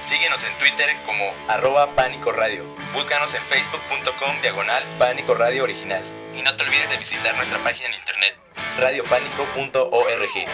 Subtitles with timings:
[0.00, 2.64] Síguenos en Twitter como arroba Pánico Radio.
[2.94, 6.02] Búscanos en facebook.com diagonal Pánico Radio Original.
[6.34, 8.34] Y no te olvides de visitar nuestra página en internet
[8.78, 10.46] radiopánico.org.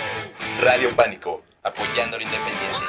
[0.61, 2.87] Radio Pánico, apoyando lo independiente.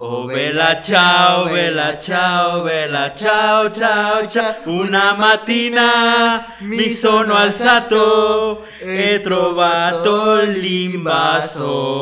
[0.00, 4.54] Oh bella ciao, bella ciao, bella ciao, ciao, ciao.
[4.66, 11.96] Una mattina mi sono alzato e trovato l'invasor.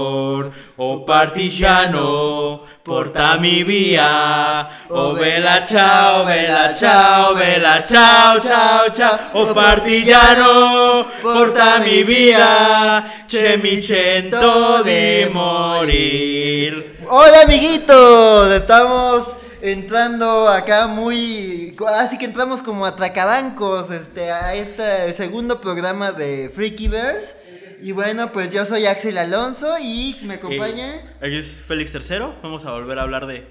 [0.77, 4.69] Oh partigiano, portami via.
[4.87, 9.19] Oh bella ciao, bella ciao, bella ciao, ciao, ciao.
[9.33, 13.25] Oh partigiano, portami via.
[13.27, 16.99] C'è mi sento di morir.
[17.09, 25.61] Hola amiguitos, estamos entrando acá muy, así que entramos como atracadancos este, a este segundo
[25.61, 27.46] programa de Freakyverse.
[27.81, 31.17] Y bueno, pues yo soy Axel Alonso y me acompaña.
[31.21, 33.49] Aquí es Félix III, vamos a volver a hablar de,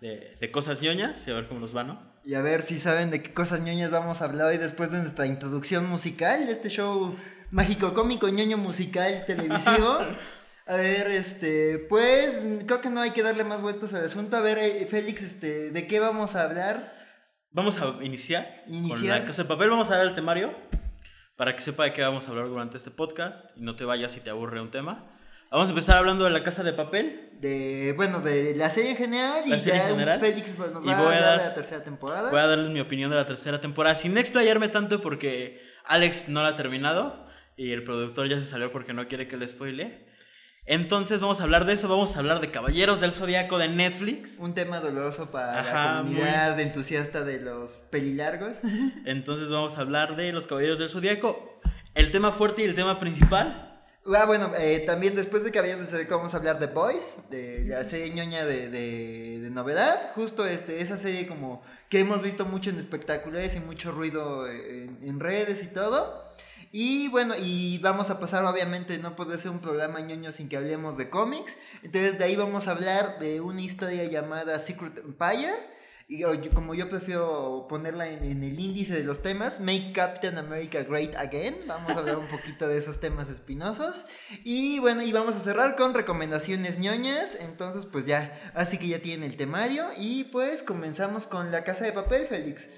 [0.00, 2.00] de, de cosas ñoñas y a ver cómo nos va, ¿no?
[2.24, 4.98] Y a ver si saben de qué cosas ñoñas vamos a hablar hoy después de
[4.98, 7.16] nuestra introducción musical de este show
[7.50, 9.98] mágico cómico ñoño musical televisivo.
[10.68, 14.36] A ver, este, pues creo que no hay que darle más vueltas al asunto.
[14.36, 16.92] A ver, eh, Félix, este, ¿de qué vamos a hablar?
[17.52, 19.20] Vamos a iniciar, con Iniciar.
[19.20, 20.52] la casa de papel, vamos a dar el temario
[21.36, 24.12] para que sepa de qué vamos a hablar durante este podcast y no te vayas
[24.12, 25.04] si te aburre un tema.
[25.50, 27.30] Vamos a empezar hablando de la casa de papel.
[27.40, 30.18] De, bueno, de la serie en general y serie ya en general.
[30.20, 32.30] Félix nos Y va a voy a dar- la tercera temporada.
[32.30, 36.42] Voy a darles mi opinión de la tercera temporada sin explayarme tanto porque Alex no
[36.42, 40.04] la ha terminado y el productor ya se salió porque no quiere que le spoile.
[40.68, 44.38] Entonces vamos a hablar de eso, vamos a hablar de Caballeros del Zodiaco de Netflix.
[44.40, 48.58] Un tema doloroso para Ajá, la comunidad entusiasta de los pelilargos.
[49.06, 51.60] Entonces vamos a hablar de los Caballeros del Zodiaco.
[51.94, 53.80] El tema fuerte y el tema principal.
[54.12, 57.64] Ah, bueno, eh, también después de que habíamos decidido vamos a hablar de Boys, de
[57.66, 60.12] la serie ñoña de, de, de novedad.
[60.16, 64.98] Justo este, esa serie como que hemos visto mucho en espectaculares y mucho ruido en,
[65.02, 66.25] en redes y todo.
[66.72, 70.56] Y bueno, y vamos a pasar, obviamente, no puede ser un programa ñoño sin que
[70.56, 71.56] hablemos de cómics.
[71.82, 75.76] Entonces de ahí vamos a hablar de una historia llamada Secret Empire.
[76.08, 76.22] Y
[76.54, 81.16] como yo prefiero ponerla en, en el índice de los temas, Make Captain America Great
[81.16, 81.64] Again.
[81.66, 84.04] Vamos a hablar un poquito de esos temas espinosos.
[84.44, 87.36] Y bueno, y vamos a cerrar con recomendaciones ñoñas.
[87.40, 89.86] Entonces, pues ya, así que ya tienen el temario.
[89.98, 92.68] Y pues comenzamos con la casa de papel, Félix.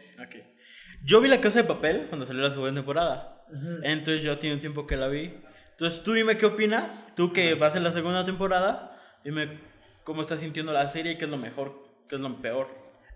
[1.04, 3.37] Yo vi la casa de papel cuando salió la segunda temporada.
[3.82, 5.34] Entonces yo tiene un tiempo que la vi.
[5.72, 7.06] Entonces tú dime qué opinas.
[7.14, 9.60] Tú que vas en la segunda temporada, dime
[10.04, 11.74] cómo estás sintiendo la serie y qué es lo mejor,
[12.08, 12.68] qué es lo peor.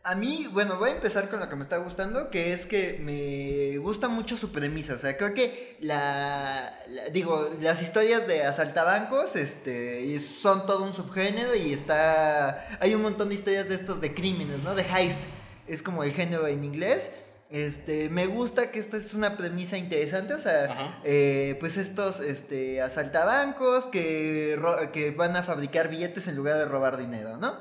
[0.05, 2.99] A mí, bueno, voy a empezar con lo que me está gustando, que es que
[3.01, 4.95] me gusta mucho su premisa.
[4.95, 10.93] O sea, creo que la, la- digo, las historias de asaltabancos, este, son todo un
[10.93, 14.75] subgénero y está, hay un montón de historias de estos de crímenes, ¿no?
[14.75, 15.21] De heist,
[15.69, 17.11] es como el género en inglés.
[17.53, 22.81] Este, me gusta que esta es una premisa interesante, o sea, eh, pues estos, este,
[22.81, 24.59] asaltabancos que,
[24.93, 27.57] que van a fabricar billetes en lugar de robar dinero, ¿no?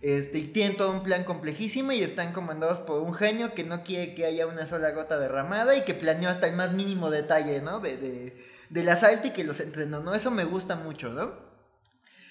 [0.00, 3.82] Este, y tienen todo un plan complejísimo y están comandados por un genio que no
[3.84, 7.60] quiere que haya una sola gota derramada y que planeó hasta el más mínimo detalle,
[7.60, 7.80] ¿no?
[7.80, 10.14] De, de- del asalto y que los entrenó, ¿no?
[10.14, 11.47] Eso me gusta mucho, ¿no?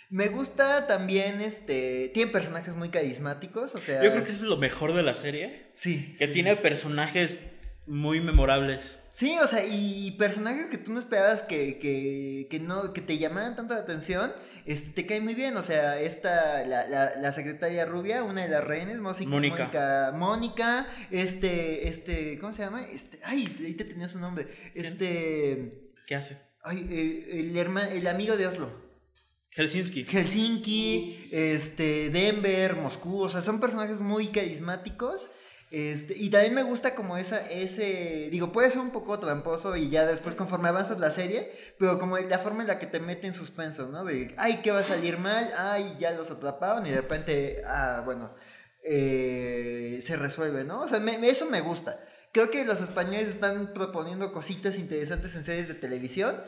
[0.09, 4.01] Me gusta también, este, tiene personajes muy carismáticos, o sea...
[4.03, 5.69] Yo creo que eso es lo mejor de la serie.
[5.73, 6.13] Sí.
[6.18, 6.34] Que sí.
[6.34, 7.40] tiene personajes
[7.85, 8.97] muy memorables.
[9.12, 13.18] Sí, o sea, y personajes que tú no esperabas que, que, que no, que te
[13.18, 14.31] llamaran tanto la atención,
[14.66, 18.50] este, te cae muy bien, o sea, esta, la, la, la secretaria rubia, una de
[18.50, 19.63] las rehenes, Mónica, Mónica.
[19.63, 22.85] Mónica, Mónica, este, este, ¿cómo se llama?
[22.85, 26.38] Este, ay, ahí te tenía su nombre, este, ¿Qué hace?
[26.63, 28.86] ay, eh, el, herma- el amigo de Oslo.
[29.57, 30.06] Helsinki.
[30.06, 35.29] Helsinki, este, Denver, Moscú, o sea, son personajes muy carismáticos.
[35.69, 39.90] Este, y también me gusta como esa, ese, digo, puede ser un poco tramposo y
[39.90, 43.28] ya después conforme avanzas la serie, pero como la forma en la que te mete
[43.28, 44.06] en suspenso, ¿no?
[44.06, 45.51] De, ay, ¿qué va a salir mal?
[45.57, 48.33] Ay, ya los atraparon y de repente, ah, bueno,
[48.83, 50.83] eh, se resuelve, ¿no?
[50.83, 52.00] O sea, eso me gusta.
[52.31, 56.39] Creo que los españoles están proponiendo cositas interesantes en series de televisión.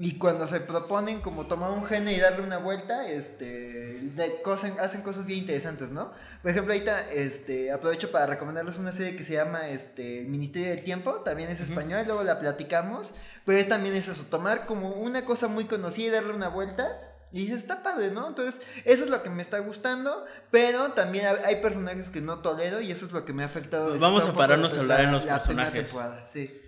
[0.00, 4.78] Y cuando se proponen como tomar un género y darle una vuelta, este, de- cosen-
[4.78, 6.12] hacen cosas bien interesantes, ¿no?
[6.40, 10.84] Por ejemplo, ahorita este, aprovecho para recomendarles una serie que se llama este, Ministerio del
[10.84, 13.12] Tiempo, también es español, luego la platicamos,
[13.44, 16.86] pero es también es eso, tomar como una cosa muy conocida y darle una vuelta.
[17.30, 18.26] Y dices, está padre, ¿no?
[18.28, 22.80] Entonces, eso es lo que me está gustando, pero también hay- personajes que no tolero
[22.80, 23.88] y eso es lo que me ha afectado.
[23.88, 25.90] Pues vamos a pararnos a hablar en los la personajes.
[26.32, 26.62] Sí.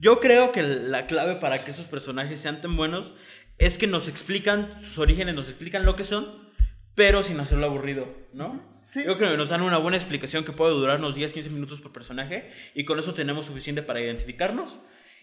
[0.00, 3.12] Yo creo que la clave para que esos personajes sean tan buenos
[3.58, 6.48] es que nos explican sus orígenes, nos explican lo que son,
[6.94, 8.62] pero sin hacerlo aburrido, ¿no?
[8.88, 9.04] Sí.
[9.04, 11.92] Yo creo que nos dan una buena explicación que puede durarnos 10, 15 minutos por
[11.92, 14.80] personaje y con eso tenemos suficiente para identificarnos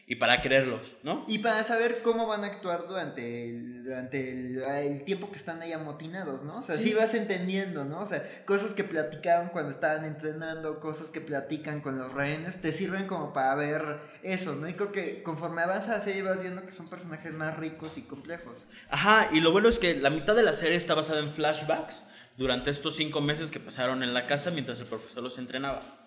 [0.10, 1.26] y para quererlos, ¿no?
[1.28, 5.62] Y para saber cómo van a actuar durante el, durante el, el tiempo que están
[5.62, 6.60] ahí amotinados, ¿no?
[6.60, 6.86] O sea, sí.
[6.86, 6.94] Sí.
[6.94, 8.00] vas entendiendo, ¿no?
[8.00, 12.72] O sea, cosas que platicaban cuando estaban entrenando, cosas que platican con los rehenes, te
[12.72, 14.70] sirven como para ver eso, ¿no?
[14.70, 18.04] Y creo que conforme avanza la serie vas viendo que son personajes más ricos y
[18.04, 18.64] complejos.
[18.90, 22.06] Ajá, y lo bueno es que la mitad de la serie está basada en flashbacks
[22.38, 26.07] durante estos cinco meses que pasaron en la casa mientras el profesor los entrenaba.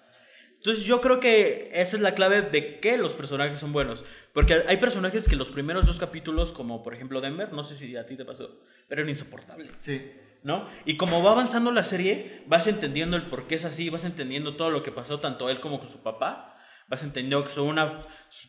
[0.61, 4.05] Entonces yo creo que esa es la clave de que los personajes son buenos.
[4.35, 7.97] Porque hay personajes que los primeros dos capítulos, como por ejemplo Denver, no sé si
[7.97, 9.71] a ti te pasó, pero era insoportable.
[9.79, 10.13] Sí.
[10.43, 10.69] ¿no?
[10.85, 14.57] Y como va avanzando la serie, vas entendiendo el por qué es así, vas entendiendo
[14.57, 16.59] todo lo que pasó, tanto él como con su papá.
[16.89, 18.03] Vas entendiendo que son una,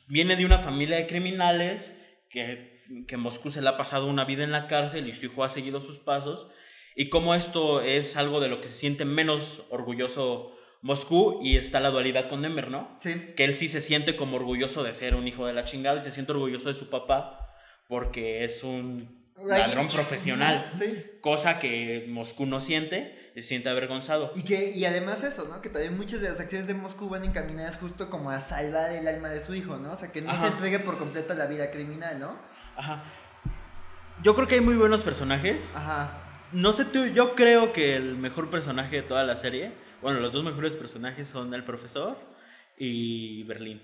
[0.07, 1.95] viene de una familia de criminales,
[2.29, 5.45] que, que Moscú se le ha pasado una vida en la cárcel y su hijo
[5.45, 6.47] ha seguido sus pasos.
[6.93, 11.79] Y cómo esto es algo de lo que se siente menos orgulloso Moscú y está
[11.79, 12.95] la dualidad con Denver, ¿no?
[12.99, 13.33] Sí.
[13.35, 16.03] Que él sí se siente como orgulloso de ser un hijo de la chingada y
[16.03, 17.37] se siente orgulloso de su papá
[17.87, 20.71] porque es un ladrón profesional.
[20.73, 21.03] Sí.
[21.21, 24.31] Cosa que Moscú no siente, se siente avergonzado.
[24.35, 25.61] Y que y además eso, ¿no?
[25.61, 29.07] Que también muchas de las acciones de Moscú van encaminadas justo como a salvar el
[29.07, 29.91] alma de su hijo, ¿no?
[29.91, 30.47] O sea, que no Ajá.
[30.47, 32.35] se entregue por completo a la vida criminal, ¿no?
[32.75, 33.03] Ajá.
[34.23, 35.71] Yo creo que hay muy buenos personajes.
[35.75, 36.17] Ajá.
[36.51, 39.71] No sé tú, yo creo que el mejor personaje de toda la serie,
[40.01, 42.17] bueno, los dos mejores personajes son el profesor
[42.77, 43.81] y Berlín.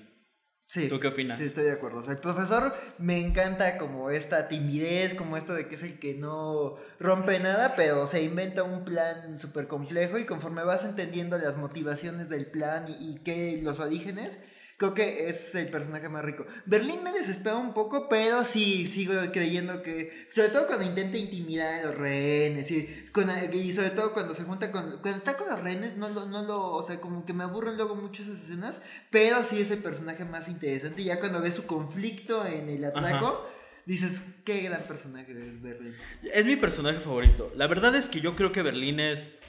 [0.68, 0.90] Sí.
[0.90, 1.40] ¿Tú qué opinas?
[1.40, 2.00] Sí, estoy de acuerdo.
[2.00, 5.98] O sea, el profesor me encanta como esta timidez, como esto de que es el
[5.98, 11.38] que no rompe nada, pero se inventa un plan súper complejo y conforme vas entendiendo
[11.38, 14.44] las motivaciones del plan y, y que los orígenes,
[14.77, 16.45] creo que es el personaje más rico.
[16.65, 21.79] Berlín me desespera un poco, pero sí sigo creyendo que, sobre todo cuando intenta intimidar
[21.81, 25.47] a los rehenes y, con- y sobre todo cuando se junta con, cuando está con
[25.50, 28.39] los rehenes, no lo, no lo, o sea, como que me aburren luego mucho esas
[28.44, 31.01] escenas, pero sí es el personaje más interesante.
[31.01, 33.50] Y ya cuando ves su conflicto en el atraco,
[33.88, 35.95] dices, qué gran personaje es Berlín.
[36.33, 37.51] Es mi personaje favorito.
[37.56, 39.39] La verdad es que yo creo que Berlín es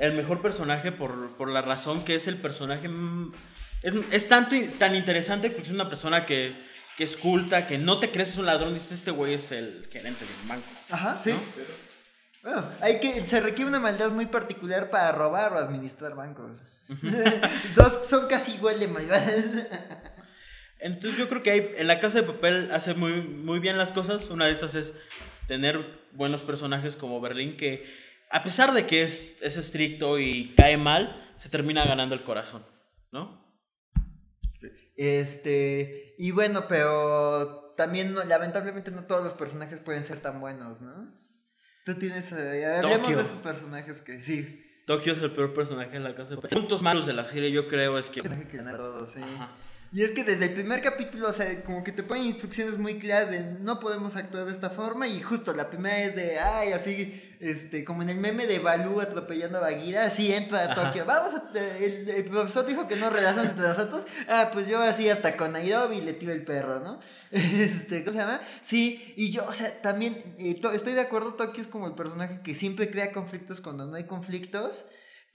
[0.00, 2.88] el mejor personaje por, por la razón que es el personaje...
[3.82, 6.52] Es, es tanto tan interesante porque es una persona que,
[6.96, 9.86] que es culta, que no te crees es un ladrón, dices, este güey es el
[9.90, 10.66] gerente de un banco.
[10.90, 11.34] Ajá, sí.
[12.42, 16.62] Bueno, hay que, se requiere una maldad muy particular para robar o administrar bancos.
[17.74, 19.44] Dos son casi igual de malvadas.
[20.78, 23.92] Entonces yo creo que hay, en la casa de papel hace muy, muy bien las
[23.92, 24.28] cosas.
[24.28, 24.94] Una de estas es
[25.48, 30.76] tener buenos personajes como Berlín que a pesar de que es, es estricto y cae
[30.76, 32.64] mal, se termina ganando el corazón,
[33.12, 33.45] ¿no?
[34.96, 40.80] Este, y bueno, pero también no- lamentablemente no todos los personajes pueden ser tan buenos,
[40.82, 41.14] ¿no?
[41.84, 46.00] Tú tienes, eh, hablemos de esos personajes que sí, Tokio es el peor personaje de
[46.00, 46.48] la casa de.
[46.48, 48.22] Puntos malos de la serie yo creo es que...
[48.22, 49.20] todos, sí.
[49.92, 52.98] Y es que desde el primer capítulo, o sea, como que te ponen instrucciones muy
[52.98, 56.72] claras de no podemos actuar de esta forma y justo la primera es de, ay,
[56.72, 60.74] así, este, como en el meme de Balú atropellando a Bagheera, así entra a Ajá.
[60.86, 64.80] Tokio, vamos a, el, el profesor dijo que no relaciones entre nosotros, ah, pues yo
[64.80, 67.00] así hasta con Nairobi le tiro el perro, ¿no?
[67.30, 68.40] Este, ¿cómo se llama?
[68.60, 71.94] Sí, y yo, o sea, también eh, to- estoy de acuerdo, Tokio es como el
[71.94, 74.84] personaje que siempre crea conflictos cuando no hay conflictos.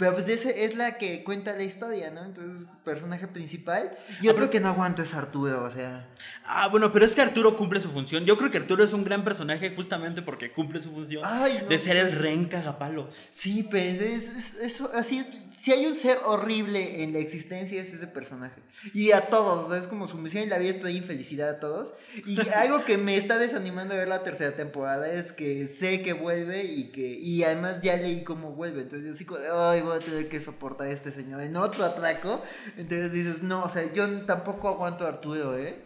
[0.02, 2.26] Pero pues ese es la que cuenta la historia, ¿no?
[2.26, 3.96] Entonces, personaje principal.
[4.20, 6.08] Y otro que no aguanto es Arturo, o sea.
[6.44, 8.26] Ah, bueno, pero es que Arturo cumple su función.
[8.26, 11.68] Yo creo que Arturo es un gran personaje justamente porque cumple su función Ay, no.
[11.70, 13.14] de ser el rey cagapalos.
[13.30, 15.28] Sí, pero es, es- eso, así es.
[15.52, 18.60] Si hay un ser horrible en la existencia, es ese personaje.
[18.96, 21.50] Y a todos, o sea, es como su misión en la vida es traer infelicidad
[21.50, 21.94] a todos.
[22.26, 26.14] Y algo que me está desanimando de ver la tercera temporada es que sé que
[26.14, 27.08] vuelve y que.
[27.20, 28.82] Y además ya leí cómo vuelve.
[28.82, 31.84] Entonces yo sí, como ay, voy a tener que soportar a este señor en otro
[31.84, 32.42] atraco.
[32.78, 35.86] Entonces dices, no, o sea, yo tampoco aguanto a Arturo, ¿eh?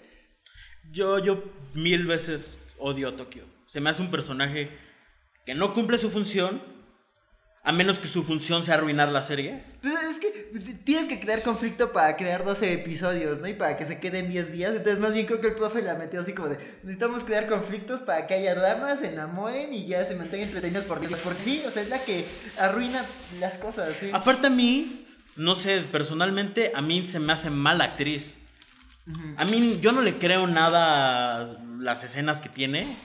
[0.91, 1.43] Yo, yo
[1.73, 3.43] mil veces odio a Tokio.
[3.67, 4.69] Se me hace un personaje
[5.45, 6.61] que no cumple su función,
[7.65, 9.63] a menos que su función sea arruinar la serie.
[9.81, 10.29] Pues es que
[10.83, 13.47] tienes que crear conflicto para crear 12 episodios, ¿no?
[13.47, 14.69] Y para que se queden 10 días.
[14.69, 18.01] Entonces, más bien creo que el profe la metió así como de: necesitamos crear conflictos
[18.01, 21.19] para que haya dramas, se enamoren y ya se mantengan entretenidos por días.
[21.23, 22.27] Porque sí, o sea, es la que
[22.59, 23.03] arruina
[23.39, 24.11] las cosas, sí.
[24.13, 28.37] Aparte a mí, no sé, personalmente a mí se me hace mala actriz.
[29.37, 32.95] A mí yo no le creo nada a las escenas que tiene.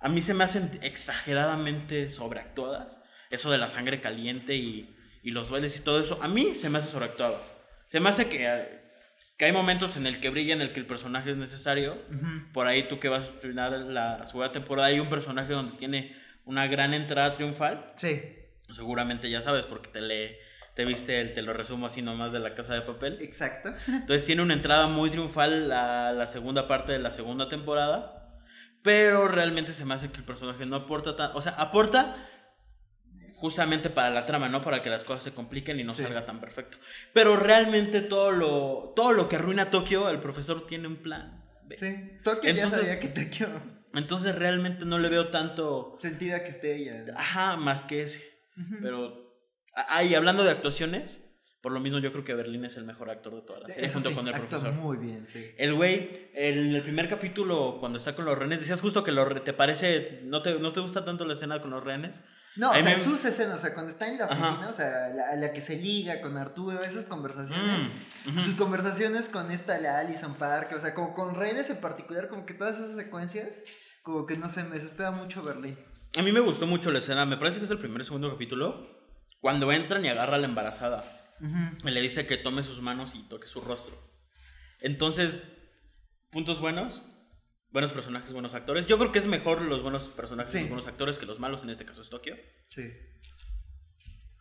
[0.00, 3.01] A mí se me hacen exageradamente sobreactuadas.
[3.32, 6.20] Eso de la sangre caliente y, y los bailes y todo eso.
[6.22, 7.42] A mí se me hace sobreactuado.
[7.88, 8.80] Se me hace que, eh,
[9.36, 11.94] que hay momentos en el que brilla, en el que el personaje es necesario.
[12.10, 12.52] Ujú.
[12.52, 16.16] Por ahí tú que vas a estrenar la segunda temporada hay un personaje donde tiene
[16.44, 17.92] una gran entrada triunfal.
[17.96, 18.20] Sí.
[18.72, 20.38] seguramente ya sabes porque te le
[20.74, 23.18] te viste el, te lo resumo así nomás de la casa de papel.
[23.20, 23.74] Exacto.
[23.86, 28.40] Entonces tiene una entrada muy triunfal la, la segunda parte de la segunda temporada,
[28.82, 32.16] pero realmente se me hace que el personaje no aporta tan, o sea, aporta
[33.42, 34.62] justamente para la trama, ¿no?
[34.62, 36.02] Para que las cosas se compliquen y no Sí.
[36.04, 36.78] salga tan perfecto.
[37.12, 41.44] Pero realmente todo lo, todo lo que arruina Tokio, el profesor tiene un plan.
[41.74, 43.48] Sí, Tokio Entonces- ya sabía que Tokio
[43.94, 47.04] Entonces realmente no le veo tanto, sentida que esté ella.
[47.12, 47.18] ¿no?
[47.18, 48.22] ajá, más que ese.
[48.80, 49.34] Pero,
[50.16, 51.18] hablando de actuaciones,
[51.62, 53.80] por lo mismo yo creo que Berlín es el mejor actor de toda la Sí,
[53.92, 54.72] junto sí, con el profesor.
[54.72, 55.44] muy bien, sí.
[55.58, 59.26] El güey, en el primer capítulo, cuando está con los rehenes, decías justo que los
[59.28, 62.20] re- te parece, no te, no te gusta tanto la escena con los rehenes.
[62.56, 64.34] No, o sea, me- sus escenas, o sea, cuando está en la Ajá.
[64.48, 67.86] oficina, o sea, la, la que se liga con Arturo, esas conversaciones,
[68.26, 72.28] Mm, sus conversaciones con esta, la Alison Park, o sea, como con Reines en particular,
[72.28, 73.62] como que todas esas secuencias,
[74.02, 75.78] como que no sé, me desespera mucho Berlín.
[76.18, 78.30] A mí me gustó mucho la escena, me parece que es el primer o segundo
[78.30, 78.86] capítulo,
[79.40, 81.18] cuando entran y agarra a la embarazada.
[81.84, 83.98] Y le dice que tome sus manos y toque su rostro.
[84.78, 85.38] Entonces,
[86.30, 87.02] puntos buenos,
[87.72, 88.86] buenos personajes, buenos actores.
[88.86, 90.60] Yo creo que es mejor los buenos personajes y Sí.
[90.64, 92.36] los buenos actores que los malos, en este caso es Tokio.
[92.68, 92.90] Sí.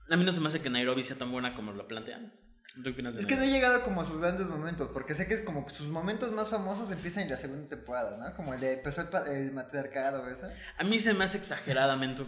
[0.10, 2.34] A mí no se me hace que Nairobi sea tan buena como lo plantean.
[2.76, 5.14] ¿Tú qué opinas de Es que no he llegado como a sus grandes momentos, porque
[5.14, 8.34] sé que es como que sus momentos más famosos empiezan en la segunda temporada, ¿no?
[8.36, 10.54] Como el de empezó el, el matriarcado, ¿esa?
[10.78, 12.24] A mí se me hace exageradamente.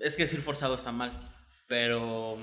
[0.00, 1.30] Es que decir forzado está mal.
[1.68, 2.38] Pero.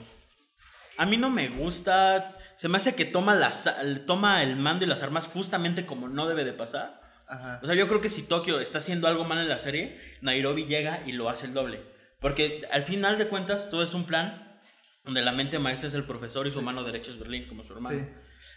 [0.98, 2.38] A mí no me gusta.
[2.56, 3.68] Se me hace que toma, las,
[4.06, 7.00] toma el mando y las armas justamente como no debe de pasar.
[7.31, 7.61] Ajá.
[7.63, 10.65] O sea, yo creo que si Tokio está haciendo algo mal en la serie, Nairobi
[10.65, 11.81] llega y lo hace el doble.
[12.19, 14.59] Porque al final de cuentas todo es un plan
[15.05, 17.73] donde la mente maestra es el profesor y su mano derecha es Berlín, como su
[17.73, 17.97] hermano.
[17.97, 18.05] Sí.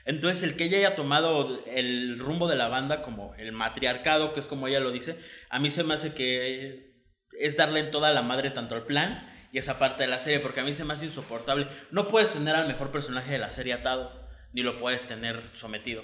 [0.06, 4.40] Entonces, el que ella haya tomado el rumbo de la banda como el matriarcado, que
[4.40, 7.04] es como ella lo dice, a mí se me hace que
[7.38, 10.40] es darle en toda la madre tanto al plan y esa parte de la serie,
[10.40, 11.68] porque a mí se me hace insoportable.
[11.92, 16.02] No puedes tener al mejor personaje de la serie atado, ni lo puedes tener sometido.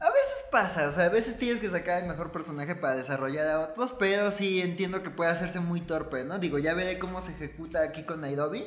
[0.00, 3.48] A veces pasa, o sea, a veces tienes que sacar el mejor personaje para desarrollar
[3.48, 6.38] a otros, pero sí entiendo que puede hacerse muy torpe, ¿no?
[6.38, 8.64] Digo, ya veré cómo se ejecuta aquí con Nairobi,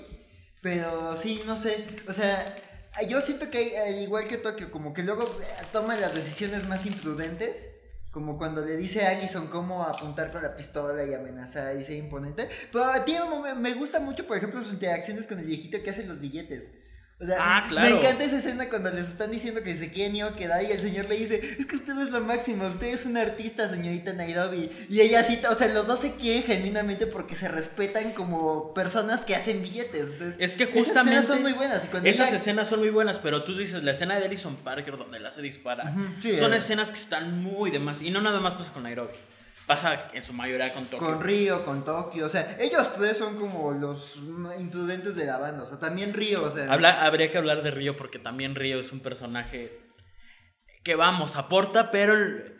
[0.61, 2.55] pero sí, no sé, o sea,
[3.07, 6.85] yo siento que al igual que Tokio, como que luego eh, toma las decisiones más
[6.85, 7.69] imprudentes,
[8.11, 11.95] como cuando le dice a Allison cómo apuntar con la pistola y amenazar y ser
[11.95, 12.85] imponente, pero
[13.25, 16.19] un momen- me gusta mucho, por ejemplo, sus interacciones con el viejito que hace los
[16.19, 16.69] billetes.
[17.19, 17.97] O sea, Ah, me claro.
[17.97, 20.79] encanta esa escena cuando les están diciendo que se quieren ir a quedar y el
[20.79, 24.69] señor le dice, es que usted es lo máximo, usted es una artista, señorita Nairobi.
[24.87, 29.25] Y ella sí, o sea, los dos se quieren genuinamente porque se respetan como personas
[29.25, 30.09] que hacen billetes.
[30.11, 31.85] Entonces, Es que esas escenas justamente son muy buenas.
[31.85, 34.55] Y cuando Esas ella- escenas son muy buenas, pero tú dices la escena de Ellison
[34.57, 35.95] Parker donde la se dispara.
[36.21, 36.57] Sí, son eh.
[36.57, 38.03] escenas que están muy de más.
[38.03, 39.13] Y no nada más pasa con Nairobi.
[39.67, 41.05] Pasa en su mayoría con Tokio.
[41.05, 44.15] Con Río, con Tokio, o sea, ellos tres son como los
[44.57, 46.71] imprudentes de la banda, o sea, también Río, o sea...
[46.71, 49.77] Habla- habría que hablar de Río porque también Río es un personaje
[50.83, 52.55] que vamos, aporta, pero el-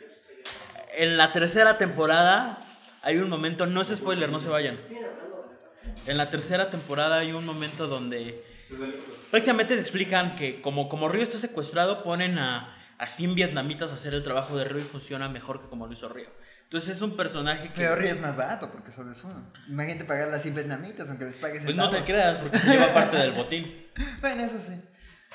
[0.98, 2.66] en la tercera temporada
[3.04, 4.78] hay un momento, no es spoiler, no se vayan.
[6.08, 8.44] En la tercera temporada hay un momento donde
[9.32, 13.94] prácticamente te explican que como, como Río está secuestrado, ponen a, a 100 vietnamitas a
[13.94, 16.30] hacer el trabajo de Río y funciona mejor que como lo hizo Río.
[16.68, 17.82] Entonces es un personaje que...
[17.82, 19.54] Pero es más barato porque solo es uno.
[19.70, 23.16] Imagínate pagar las 100 vietnamitas, aunque les pagues Pues no te creas porque lleva parte
[23.18, 23.88] del botín.
[24.22, 24.74] Bueno, eso sí.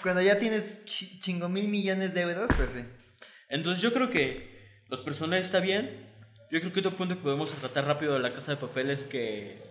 [0.03, 2.85] Cuando ya tienes chi- chingo mil millones de euros, pues sí.
[3.49, 6.07] Entonces yo creo que los personajes está bien.
[6.51, 9.05] Yo creo que otro punto que podemos tratar rápido de la casa de papel es
[9.07, 9.63] que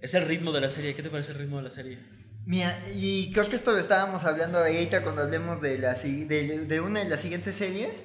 [0.00, 0.94] es el ritmo de la serie.
[0.94, 1.98] ¿Qué te parece el ritmo de la serie?
[2.44, 6.80] Mira, y creo que esto lo estábamos hablando ahorita cuando hablemos de, la, de, de
[6.80, 8.04] una de las siguientes series.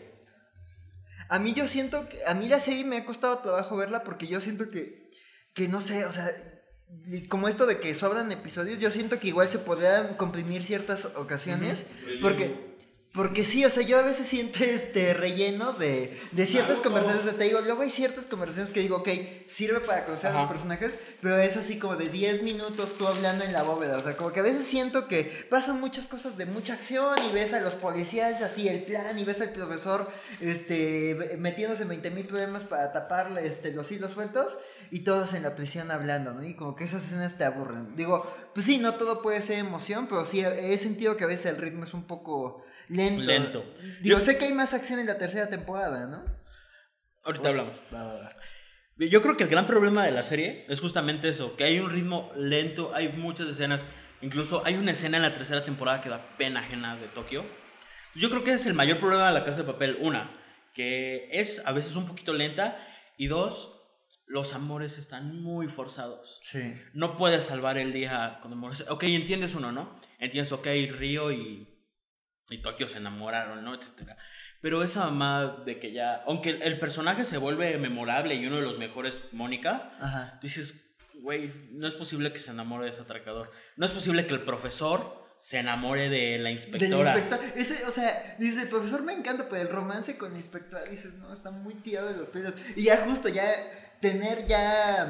[1.34, 4.28] A mí yo siento que, a mí la serie me ha costado trabajo verla porque
[4.28, 5.10] yo siento que,
[5.56, 6.32] que no sé, o sea,
[7.28, 11.88] como esto de que sobran episodios, yo siento que igual se podrían comprimir ciertas ocasiones,
[12.22, 12.73] porque...
[13.14, 17.38] Porque sí, o sea, yo a veces siento este relleno de, de ciertas conversaciones.
[17.38, 19.10] Te digo, luego hay ciertas conversaciones que digo, ok,
[19.52, 23.44] sirve para conocer a los personajes, pero es así como de 10 minutos tú hablando
[23.44, 23.98] en la bóveda.
[23.98, 27.32] O sea, como que a veces siento que pasan muchas cosas de mucha acción y
[27.32, 30.10] ves a los policías así el plan y ves al profesor
[30.42, 34.58] este, metiéndose en 20 mil problemas para taparle este, los hilos sueltos
[34.90, 36.44] y todos en la prisión hablando, ¿no?
[36.44, 37.96] Y como que esas escenas te aburren.
[37.96, 41.46] Digo, pues sí, no todo puede ser emoción, pero sí he sentido que a veces
[41.48, 42.64] el ritmo es un poco
[42.96, 43.24] lento.
[43.24, 43.66] Lento.
[44.02, 46.24] Digo, Yo- sé que hay más acción en la tercera temporada, ¿no?
[47.26, 47.74] Ahorita hablamos.
[47.94, 48.30] Va, va, va.
[48.98, 51.90] Yo creo que el gran problema de la serie es justamente eso, que hay un
[51.90, 53.84] ritmo lento, hay muchas escenas,
[54.22, 57.44] incluso hay una escena en la tercera temporada que da pena ajena de Tokio.
[58.16, 59.98] Yo creo que ese es el mayor problema de la casa de papel.
[60.02, 60.30] Una,
[60.76, 62.78] que es a veces un poquito lenta
[63.18, 63.72] y dos,
[64.28, 66.40] los amores están muy forzados.
[66.44, 66.74] Sí.
[66.94, 68.86] No puedes salvar el día con amores.
[68.90, 70.00] Ok, entiendes uno, ¿no?
[70.20, 71.73] Entiendes, ok, Río y,
[72.54, 73.74] y Tokio se enamoraron, ¿no?
[73.74, 74.18] Etcétera.
[74.62, 78.62] Pero esa mamá de que ya, aunque el, personaje se vuelve memorable y uno de
[78.62, 80.76] los mejores, Mónica, dices,
[81.16, 83.52] güey, no es posible que se enamore de ese atracador.
[83.76, 87.18] No es posible que el profesor se enamore de la Del inspectora.
[87.18, 87.40] inspector.
[87.56, 91.16] Ese, o sea, dice, el profesor me encanta, pero el romance con la inspectora, dices,
[91.16, 92.54] no, está muy tirado de los pelos.
[92.76, 93.52] Y ya justo, ya
[94.00, 95.10] tener ya.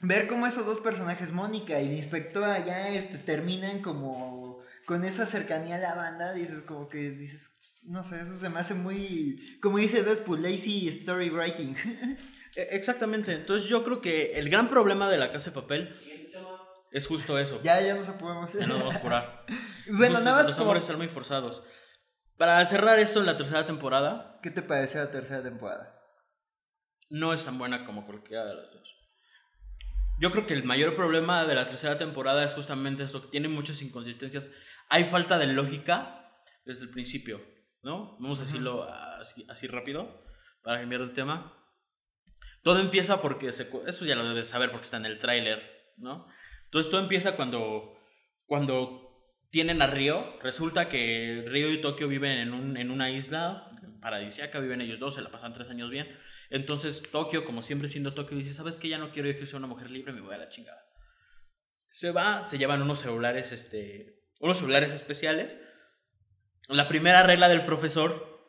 [0.00, 5.26] Ver cómo esos dos personajes, Mónica y la inspectora, ya este, terminan como con esa
[5.26, 7.50] cercanía a la banda, dices, como que dices,
[7.82, 9.58] no sé, eso se me hace muy.
[9.60, 11.74] Como dice Deadpool, lazy story writing.
[12.56, 13.32] E- Exactamente.
[13.34, 15.92] Entonces yo creo que el gran problema de la casa de papel
[16.92, 17.60] es justo eso.
[17.62, 18.52] ya, ya nos podemos.
[18.52, 19.44] Ya nos vamos a curar.
[19.88, 20.66] bueno, Justo nada más Los como.
[20.66, 21.64] amores están muy forzados.
[22.38, 25.98] Para cerrar esto en la tercera temporada, ¿Qué te pareció la tercera temporada?
[27.10, 28.88] no es tan buena como cualquiera de las dos.
[30.20, 33.48] Yo creo que el mayor problema de la tercera temporada es justamente esto, que tiene
[33.48, 34.50] muchas inconsistencias.
[34.88, 36.30] Hay falta de lógica
[36.64, 37.44] desde el principio,
[37.82, 38.16] ¿no?
[38.18, 40.24] Vamos a decirlo así, así rápido,
[40.62, 41.52] para cambiar de tema.
[42.62, 46.26] Todo empieza porque, se eso ya lo debes saber porque está en el tráiler, ¿no?
[46.64, 47.98] Entonces todo empieza cuando,
[48.46, 49.04] cuando
[49.50, 50.38] tienen a Río.
[50.40, 55.14] Resulta que Río y Tokio viven en, un, en una isla paradisíaca, viven ellos dos,
[55.14, 56.08] se la pasan tres años bien.
[56.50, 58.88] Entonces Tokio, como siempre siendo Tokio, dice, ¿sabes qué?
[58.88, 60.84] Ya no quiero yo que sea una mujer libre, me voy a la chingada.
[61.90, 65.56] Se va, se llevan unos celulares, este, unos celulares especiales.
[66.68, 68.40] La primera regla del profesor,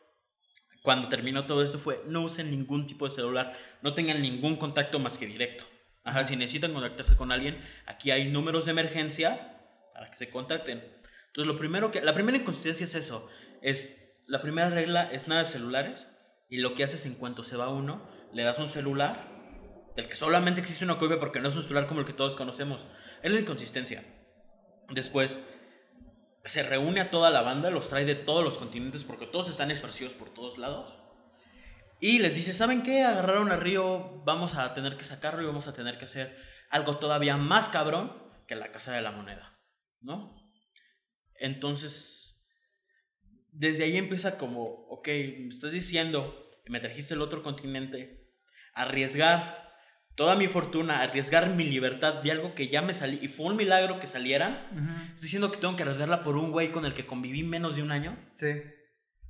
[0.82, 4.98] cuando terminó todo esto, fue no usen ningún tipo de celular, no tengan ningún contacto
[4.98, 5.64] más que directo.
[6.04, 9.58] Ajá, si necesitan contactarse con alguien, aquí hay números de emergencia
[9.92, 10.84] para que se contacten.
[11.26, 13.28] Entonces, lo primero que, la primera inconsistencia es eso,
[13.60, 16.06] es, la primera regla es nada de celulares,
[16.48, 19.36] y lo que haces en cuanto se va uno, le das un celular,
[19.96, 22.36] del que solamente existe una copia porque no es un celular como el que todos
[22.36, 22.86] conocemos.
[23.22, 24.04] Es la inconsistencia.
[24.90, 25.38] Después,
[26.46, 29.70] se reúne a toda la banda, los trae de todos los continentes porque todos están
[29.70, 30.96] esparcidos por todos lados.
[32.00, 33.02] Y les dice, ¿saben qué?
[33.02, 36.36] Agarraron a Río, vamos a tener que sacarlo y vamos a tener que hacer
[36.70, 38.12] algo todavía más cabrón
[38.46, 39.58] que la Casa de la Moneda,
[40.00, 40.36] ¿no?
[41.34, 42.44] Entonces,
[43.50, 48.28] desde ahí empieza como, ok, me estás diciendo me trajiste el otro continente,
[48.74, 49.65] arriesgar
[50.16, 53.56] toda mi fortuna, arriesgar mi libertad de algo que ya me salí, y fue un
[53.56, 55.02] milagro que salieran, Ujú.
[55.06, 57.82] ¿Estás diciendo que tengo que arriesgarla por un güey con el que conviví menos de
[57.82, 58.18] un año?
[58.34, 58.62] Sí.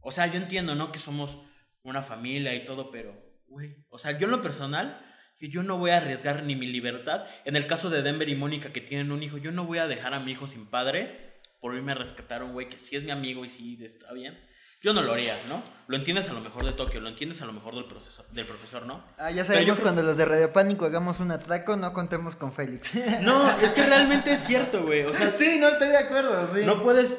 [0.01, 0.93] O sea, yo entiendo, ¿no?
[0.93, 1.39] Que somos
[1.83, 3.15] una familia y todo, pero,
[3.49, 5.03] güey, o sea, yo en lo personal,
[5.39, 7.27] que yo no voy a arriesgar ni mi libertad.
[7.45, 9.87] En el caso de Denver y Mónica que tienen un hijo, yo no voy a
[9.87, 12.97] dejar a mi hijo sin padre por irme a rescatar a un güey que sí
[12.97, 14.39] es mi amigo y sí está bien.
[14.83, 15.63] Yo no lo haría, ¿no?
[15.89, 18.47] Lo entiendes a lo mejor de Tokio, lo entiendes a lo mejor del profesor, del
[18.47, 19.03] profesor, ¿no?
[19.19, 22.53] Ah, ya sabemos creo- cuando los de Radio Pánico hagamos un atraco, no contemos con
[22.53, 22.91] Félix.
[23.23, 25.03] No, es que realmente es cierto, güey.
[25.05, 26.63] O sea, sí, no estoy de acuerdo, sí.
[26.67, 27.19] No puedes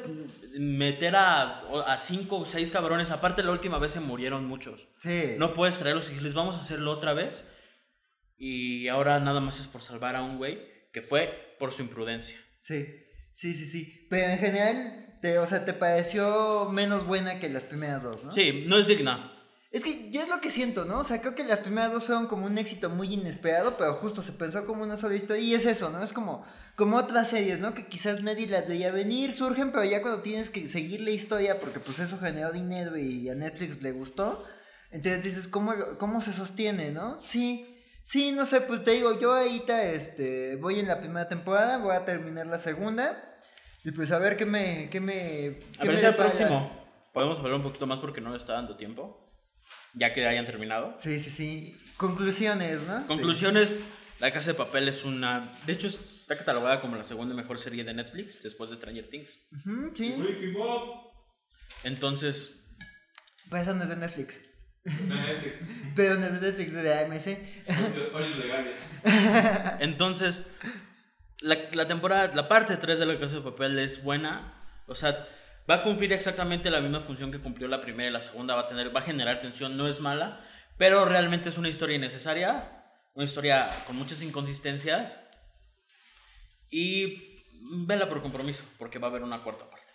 [0.58, 3.10] meter a, a cinco o seis cabrones.
[3.10, 4.88] Aparte, la última vez se murieron muchos.
[4.98, 5.34] Sí.
[5.38, 7.44] No puedes traerlos y decirles, vamos a hacerlo otra vez.
[8.36, 10.58] Y ahora nada más es por salvar a un güey
[10.92, 12.36] que fue por su imprudencia.
[12.58, 12.86] Sí,
[13.32, 14.06] sí, sí, sí.
[14.10, 18.32] Pero en general, te, o sea, te pareció menos buena que las primeras dos, ¿no?
[18.32, 19.32] Sí, no es digna.
[19.70, 21.00] Es que yo es lo que siento, ¿no?
[21.00, 24.22] O sea, creo que las primeras dos fueron como un éxito muy inesperado, pero justo
[24.22, 26.02] se pensó como una sola historia y es eso, ¿no?
[26.02, 26.42] Es como,
[26.74, 27.74] como otras series, ¿no?
[27.74, 31.60] Que quizás nadie las veía venir, surgen, pero ya cuando tienes que seguir la historia,
[31.60, 34.42] porque pues eso generó dinero y a Netflix le gustó,
[34.90, 37.20] entonces dices, ¿cómo, cómo se sostiene, no?
[37.22, 41.76] Sí, sí, no sé, pues te digo, yo ahorita este, voy en la primera temporada,
[41.76, 43.27] voy a terminar la segunda,
[43.84, 44.88] y pues a ver qué me...
[44.90, 46.30] Qué me A qué ver me si al depara.
[46.30, 49.24] próximo podemos hablar un poquito más porque no me está dando tiempo.
[49.94, 50.94] Ya que hayan terminado.
[50.98, 51.76] Sí, sí, sí.
[51.96, 53.00] Conclusiones, ¿no?
[53.00, 53.04] Sí.
[53.06, 53.74] Conclusiones,
[54.20, 55.50] La Casa de Papel es una...
[55.66, 59.38] De hecho, está catalogada como la segunda mejor serie de Netflix después de Stranger Things.
[59.52, 60.14] Ujú, sí.
[60.18, 60.82] Breaking Bad.
[61.84, 62.50] Entonces,
[63.48, 64.40] Pues eso no es de Netflix.
[64.84, 65.58] Está en Netflix.
[65.96, 68.14] Pero no es de Netflix, es de AMC.
[68.14, 68.80] Ollos legales.
[69.80, 70.42] Entonces,
[71.40, 74.54] la, la temporada, la parte 3 de La Casa de Papel es buena.
[74.86, 75.26] O sea,
[75.68, 78.54] va a cumplir exactamente la misma función que cumplió la primera y la segunda.
[78.54, 80.44] Va a, tener, va a generar tensión, no es mala.
[80.76, 82.84] Pero realmente es una historia innecesaria.
[83.14, 85.18] Una historia con muchas inconsistencias.
[86.70, 87.44] Y
[87.86, 89.87] vela por compromiso, porque va a haber una cuarta parte.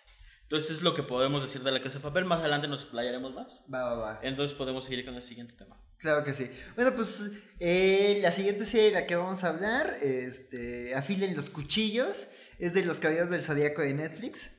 [0.44, 2.24] Entonces es lo que podemos decir de La Casa de Papel.
[2.26, 3.48] Más adelante nos explayaremos más.
[3.72, 4.20] Va, va, va.
[4.22, 5.80] Entonces podemos seguir con el siguiente tema.
[5.98, 6.50] Claro que sí.
[6.76, 7.30] Bueno, pues
[7.60, 12.28] eh, la siguiente serie de la que vamos a hablar, este, Afilen los cuchillos,
[12.58, 14.50] es de los caballeros del zodiaco de Netflix.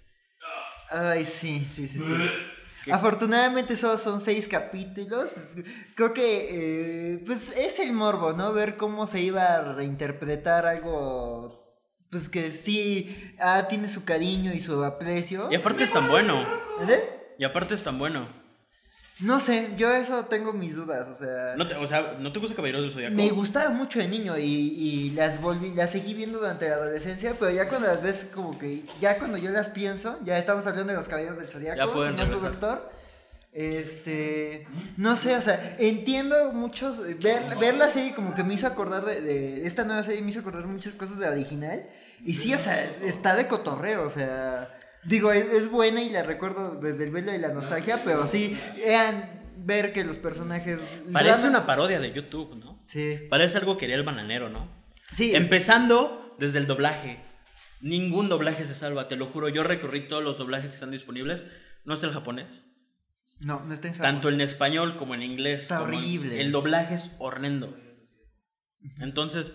[0.90, 2.92] Ay, sí, sí, sí, sí.
[2.92, 5.56] Afortunadamente solo son seis capítulos.
[5.96, 8.54] Creo que eh, pues es el morbo, ¿no?
[8.54, 11.65] Ver cómo se iba a reinterpretar algo
[12.10, 15.50] pues que sí ah, tiene su cariño y su aprecio.
[15.52, 16.46] Y aparte es tan bueno.
[16.88, 17.34] ¿Eh?
[17.38, 18.28] Y aparte es tan bueno.
[19.20, 21.56] No sé, yo eso tengo mis dudas, o sea...
[21.56, 23.16] No te, o sea, ¿no te gusta Caballeros del Zodiaco?
[23.16, 27.34] Me gustaba mucho de niño y, y las volví, las seguí viendo durante la adolescencia,
[27.40, 30.92] pero ya cuando las ves como que, ya cuando yo las pienso, ya estamos hablando
[30.92, 32.92] de los caballeros del zodiaco, señor productor.
[33.56, 38.68] Este, no sé, o sea, entiendo muchos, ver, ver la serie como que me hizo
[38.68, 41.90] acordar de, de- esta nueva serie me hizo acordar muchas cosas de la original,
[42.26, 44.70] y sí, o sea, está de cotorreo, o sea,
[45.06, 48.60] digo, es, es buena y la recuerdo desde el velo de la nostalgia, pero sí,
[48.84, 50.80] eran ver que los personajes...
[51.14, 52.82] Parece una parodia de YouTube, ¿no?
[52.86, 54.68] Sí, Parece algo que haría el bananero, ¿no?
[55.14, 55.34] sí.
[55.34, 57.20] Empezando desde el doblaje.
[57.82, 59.48] Ningún doblaje se salva, te lo juro.
[59.50, 61.42] Yo recorrí todos los doblajes que están disponibles.
[61.86, 62.62] No es el japonés.
[63.40, 65.64] No, no está en Tanto en español como en inglés.
[65.64, 66.42] Está horrible.
[66.42, 67.76] El doblaje es horrendo.
[69.00, 69.52] Entonces,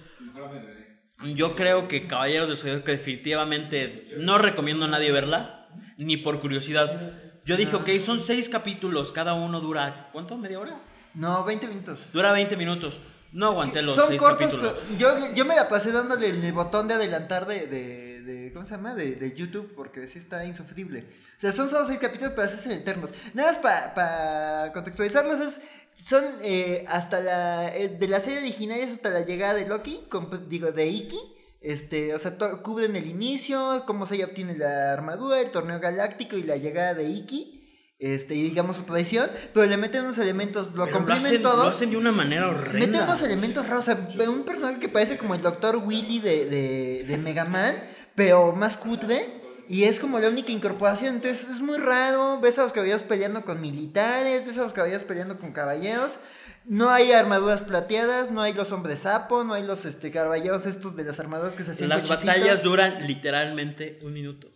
[1.34, 7.12] yo creo que Caballeros del Zodiaco definitivamente no recomiendo a nadie verla, ni por curiosidad.
[7.44, 10.36] Yo dije, ok, son seis capítulos, cada uno dura, ¿cuánto?
[10.36, 10.80] ¿Media hora?
[11.14, 12.06] No, 20 minutos.
[12.12, 13.00] Dura 20 minutos.
[13.32, 14.74] No aguanté los Son seis cortos, capítulos.
[14.88, 18.64] pero yo, yo me la pasé dándole el botón de adelantar de, de, de- ¿cómo
[18.64, 18.94] se llama?
[18.94, 21.06] De, de YouTube, porque sí está insufrible.
[21.36, 23.10] O sea, son solo seis capítulos, pero se hacen eternos.
[23.34, 25.60] Nada más para contextualizarlos, es,
[26.00, 30.48] son eh, hasta la, de la serie original es hasta la llegada de Loki, con-
[30.48, 31.18] digo, de Iki.
[31.62, 36.42] Este, o sea, cubren el inicio, cómo se obtiene la armadura, el torneo galáctico y
[36.42, 37.56] la llegada de Iki.
[37.98, 41.42] Este, y digamos su traición, pero le meten unos elementos, lo Pero lo comprimen hacen,
[41.42, 41.64] todo.
[41.64, 42.86] lo hacen de una manera horrenda.
[43.00, 45.76] Metemos elementos raros, o sea, un personaje que parece como el Dr.
[45.84, 47.74] Willy de, de, de Mega Man,
[48.14, 52.64] pero más cutre, y es como la única incorporación, entonces es muy raro, ves a
[52.64, 56.18] los caballeros peleando con militares, ves a los caballeros peleando con caballeros,
[56.64, 60.96] no hay armaduras plateadas, no hay los hombres sapo, no hay los este, caballeros estos
[60.96, 62.34] de las armaduras que se hacían Las cochecitos.
[62.34, 64.48] batallas duran literalmente un minuto.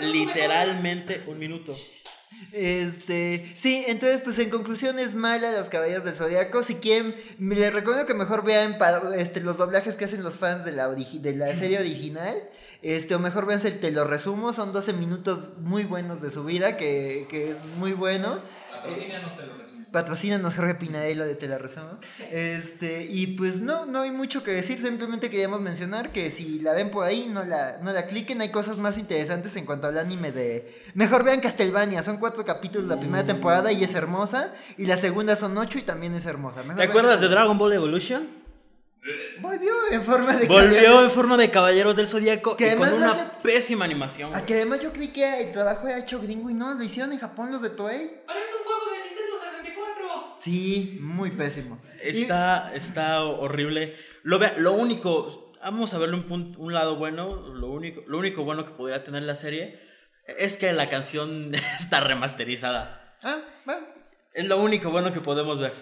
[0.00, 1.76] Literalmente un minuto.
[2.52, 6.62] Este, sí, entonces pues en conclusión es mala los caballeros del zodiaco.
[6.62, 8.76] Si quieren, les recomiendo que mejor vean
[9.16, 12.36] este, los doblajes que hacen los fans de la, de la serie original.
[12.82, 16.44] Este, o mejor véanse el Te lo resumo, son 12 minutos muy buenos de su
[16.44, 18.40] vida, que, que es muy bueno.
[18.72, 19.80] Patrocínanos, te lo resumo.
[19.92, 21.98] Patrocínanos Jorge Pinadelo de Te la resumo.
[22.30, 26.72] Este, y pues no, no hay mucho que decir, simplemente queríamos mencionar que si la
[26.72, 29.98] ven por ahí, no la, no la cliquen, hay cosas más interesantes en cuanto al
[29.98, 30.82] anime de...
[30.94, 35.36] Mejor vean Castlevania, son cuatro capítulos la primera temporada y es hermosa, y la segunda
[35.36, 36.62] son ocho y también es hermosa.
[36.62, 37.28] Mejor ¿Te acuerdas de.
[37.28, 38.39] Dragon Ball Evolution?
[39.40, 40.46] Volvió en forma de...
[40.46, 41.04] Volvió cabello.
[41.04, 44.30] en forma de Caballeros del Zodíaco Que y con una hace- pésima animación.
[44.34, 47.12] Ah, que además yo creí que el trabajo era hecho gringo y no, lo hicieron
[47.12, 48.22] en Japón los de Toei.
[48.26, 50.34] Parece un juego de Nintendo 64.
[50.36, 51.80] Sí, muy pésimo.
[52.04, 53.96] Y- Está, está horrible.
[54.22, 57.48] Lo, vea- lo único, vamos a verle un, pun- un lado bueno.
[57.48, 59.80] Lo único, lo único bueno que podría tener la serie
[60.38, 63.16] es que la canción está remasterizada.
[63.22, 63.86] Ah, bueno,
[64.34, 65.72] Es lo único bueno que podemos ver.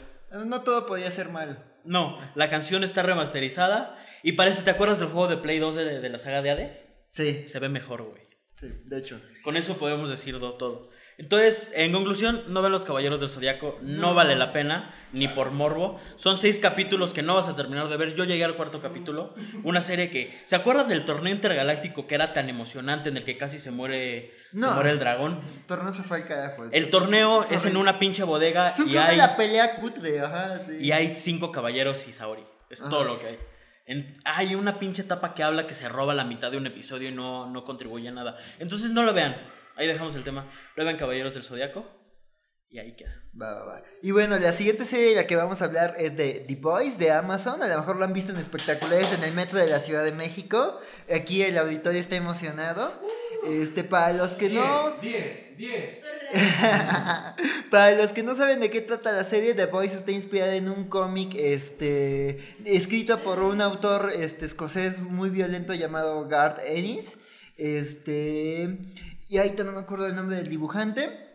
[0.47, 1.57] no todo podía ser malo.
[1.85, 6.01] No, la canción está remasterizada y parece, ¿te acuerdas del juego de Play 2 de,
[6.01, 6.87] de la saga de Hades?
[7.09, 8.23] Sí, Se ve mejor, güey.
[8.57, 9.21] sí, de hecho.
[9.43, 10.91] Con eso podemos decirlo todo.
[11.19, 14.15] Entonces, en conclusión, no ven Los Caballeros del Zodiaco, no.
[14.15, 16.01] vale la pena, ni por morbo.
[16.15, 18.15] Son seis capítulos que no vas a terminar de ver.
[18.15, 20.39] Yo llegué al cuarto capítulo, una serie que...
[20.45, 24.33] ¿Se acuerdan del torneo intergaláctico que era tan emocionante en el que casi se muere,
[24.53, 24.73] se No.
[24.75, 25.41] muere el dragón?
[25.59, 26.65] El torneo se fue al carajo.
[26.71, 29.37] El torneo Es es en una pinche bodega Es un y club de hay, la
[29.37, 30.77] pelea cutre, ajá, sí.
[30.81, 32.45] y hay cinco caballeros y Saori.
[32.71, 32.91] Es Ajá.
[32.91, 33.39] todo lo que hay.
[33.87, 37.09] En- hay una pinche etapa que habla que se roba la mitad de un episodio
[37.09, 38.37] y no, no contribuye a nada.
[38.61, 39.35] Entonces no lo vean.
[39.79, 40.51] Ahí dejamos el tema.
[40.75, 41.87] Lo vean Caballeros del Zodiaco.
[42.69, 43.23] Y ahí queda.
[43.41, 43.83] Va, va, va.
[44.03, 46.99] Y bueno, la siguiente serie de la que vamos a hablar es de The Boys
[46.99, 47.63] de Amazon.
[47.63, 50.13] A lo mejor lo han visto en espectaculares en el metro de la Ciudad de
[50.13, 50.79] México.
[51.15, 52.93] Aquí el auditorio está emocionado.
[53.47, 54.97] Este, para los que no.
[55.01, 56.05] 10, 10.
[57.71, 60.69] Para los que no saben de qué trata la serie, The Voice está inspirada en
[60.69, 67.17] un cómic este, escrito por un autor este, escocés muy violento llamado Garth Ennis.
[67.57, 68.79] Este,
[69.29, 71.27] y ahorita no me acuerdo el nombre del dibujante.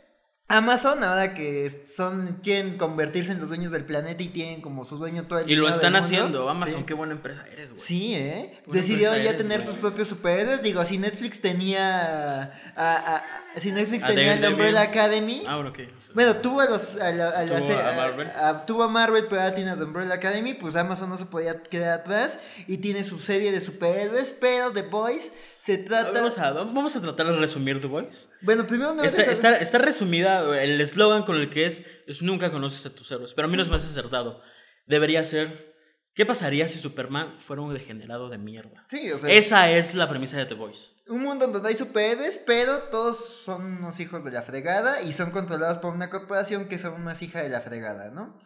[0.50, 4.98] Amazon, ahora que son, quieren convertirse en los dueños del planeta y tienen como su
[4.98, 6.50] dueño todo el Y lo están haciendo.
[6.50, 6.86] Amazon, Sí.
[6.86, 7.82] qué buena empresa eres, güey.
[7.82, 8.62] Sí, ¿eh?
[8.68, 10.62] Decidieron ya eres, tener sus propios superhéroes.
[10.62, 12.52] Digo, si Netflix tenía.
[12.76, 13.24] A-
[13.58, 14.46] si Netflix A tenía el.
[14.46, 15.44] Umbrella Academy.
[15.48, 15.80] Ah, bueno, ok.
[16.14, 16.96] Bueno, tuvo a los.
[16.98, 18.28] A la- a la Tuvo a a- Marvel.
[18.36, 20.54] a- tuvo a Marvel, pero ahora tiene a The Umbrella Academy.
[20.54, 22.40] Pues Amazon no se podía quedar atrás.
[22.68, 24.36] Y tiene su serie de superhéroes.
[24.40, 26.12] Pero The Boys se trata.
[26.12, 28.26] Vamos a, vamos a tratar de resumir The Voice.
[28.42, 32.52] Bueno, primero no Está, está, está resumida, el eslogan con el que es, es nunca
[32.52, 33.34] conoces a tus héroes.
[33.34, 34.42] Pero a mí no es más acertado.
[34.86, 35.73] Debería ser,
[36.14, 38.84] ¿qué pasaría si Superman fuera un degenerado de mierda?
[38.88, 40.92] Sí, o sea, Esa es la premisa de The Voice.
[41.08, 45.32] un mundo donde hay superhéroes, pero todos son unos hijos de la fregada y son
[45.32, 48.40] controlados por una corporación que son más hija de la fregada, ¿no?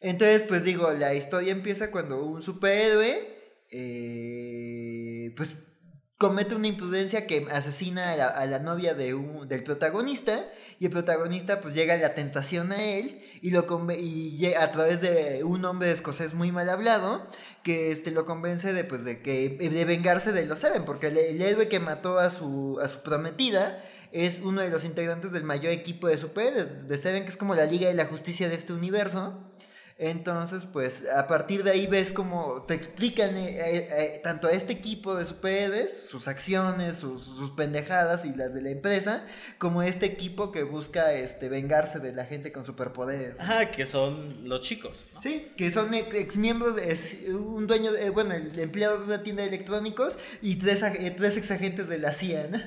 [0.00, 5.64] Entonces, pues digo, la historia empieza cuando un superhéroe, eh, pues
[6.18, 10.44] comete una imprudencia que asesina a la, a la novia de un- del protagonista
[10.78, 15.42] y el protagonista pues llega la tentación a él y lo y a través de
[15.44, 17.26] un hombre escocés muy mal hablado
[17.62, 21.18] que este lo convence de pues de que de vengarse de los Seven porque el,
[21.18, 25.44] el héroe que mató a su a su prometida es uno de los integrantes del
[25.44, 28.54] mayor equipo de superhéroes de Seven que es como la Liga de la Justicia de
[28.54, 29.38] este universo
[29.96, 34.50] entonces, pues a partir de ahí ves como te explican eh, eh, eh, tanto a
[34.52, 39.24] este equipo de superhéroes, sus acciones, sus, sus pendejadas y las de la empresa,
[39.58, 43.38] como a este equipo que busca este, vengarse de la gente con superpoderes.
[43.38, 45.06] Ajá, que son los chicos.
[45.14, 45.22] ¿no?
[45.22, 49.22] Sí, que son ex, ex miembros, de, un dueño, de- bueno, el empleado de una
[49.22, 52.58] tienda de electrónicos y tres, eh, tres ex agentes de la CIA, ¿no?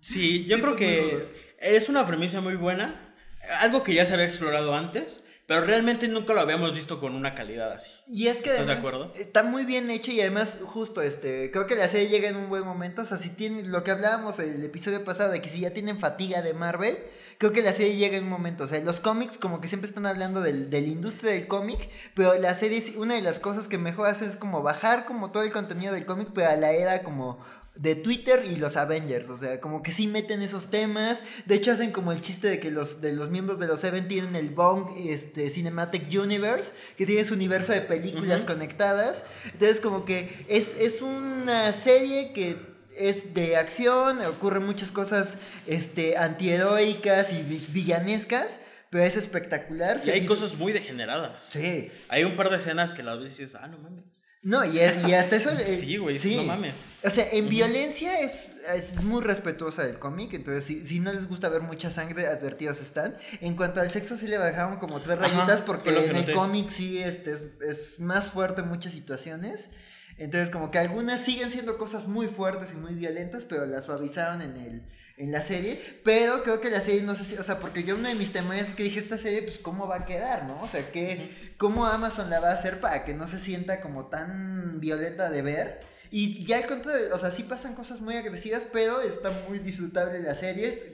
[0.00, 1.24] Sí, yo creo que
[1.58, 3.14] es una premisa muy buena.
[3.60, 7.34] Algo que ya se había explorado antes, pero realmente nunca lo habíamos visto con una
[7.34, 7.90] calidad así.
[8.06, 9.14] Y es que ¿Estás de acuerdo?
[9.16, 12.50] está muy bien hecho y además justo este, creo que la serie llega en un
[12.50, 15.60] buen momento, o sea, si tiene lo que hablábamos el episodio pasado de que si
[15.60, 16.98] ya tienen fatiga de Marvel,
[17.38, 19.88] creo que la serie llega en un momento, o sea, los cómics como que siempre
[19.88, 23.68] están hablando del, de la industria del cómic, pero la serie una de las cosas
[23.68, 26.72] que mejor hace es como bajar como todo el contenido del cómic, pero a la
[26.72, 27.38] era como
[27.78, 31.70] de Twitter y los Avengers, o sea, como que sí meten esos temas, de hecho
[31.70, 34.50] hacen como el chiste de que los de los miembros de los Seven tienen el
[34.50, 39.22] Bong este Cinematic Universe, que tiene su universo de películas conectadas.
[39.52, 42.56] Entonces como que es, es una serie que
[42.96, 45.36] es de acción, ocurren muchas cosas
[45.68, 48.58] este antiheroicas y vi- villanescas,
[48.90, 50.00] pero es espectacular.
[50.04, 51.44] Y hay cosas muy degeneradas.
[51.50, 51.92] Sí.
[52.08, 54.02] Hay un par de escenas que las y dices, ah, no mames.
[54.48, 55.50] No, y, es- y hasta eso...
[55.58, 56.74] eh, Sí, güey, no mames.
[57.04, 61.28] O sea, en violencia es, es muy respetuosa del cómic, entonces si, si no les
[61.28, 63.18] gusta ver mucha sangre, advertidos están.
[63.42, 66.98] En cuanto al sexo, sí le bajaron como tres rayitas porque en el cómic sí
[66.98, 69.68] este, es, es más fuerte en muchas situaciones.
[70.16, 74.40] Entonces como que algunas siguen siendo cosas muy fuertes y muy violentas, pero las suavizaron
[74.40, 74.82] en el
[75.18, 77.96] en la serie, pero creo que la serie no sé si, o sea, porque yo
[77.96, 80.60] uno de mis temas es que dije esta serie pues cómo va a quedar, ¿no?
[80.62, 84.06] O sea, que cómo Amazon la va a hacer para que no se sienta como
[84.06, 85.80] tan violenta de ver.
[86.10, 90.20] Y ya al contrario, o sea, sí pasan cosas muy agresivas, pero está muy disfrutable
[90.20, 90.84] la serie, es-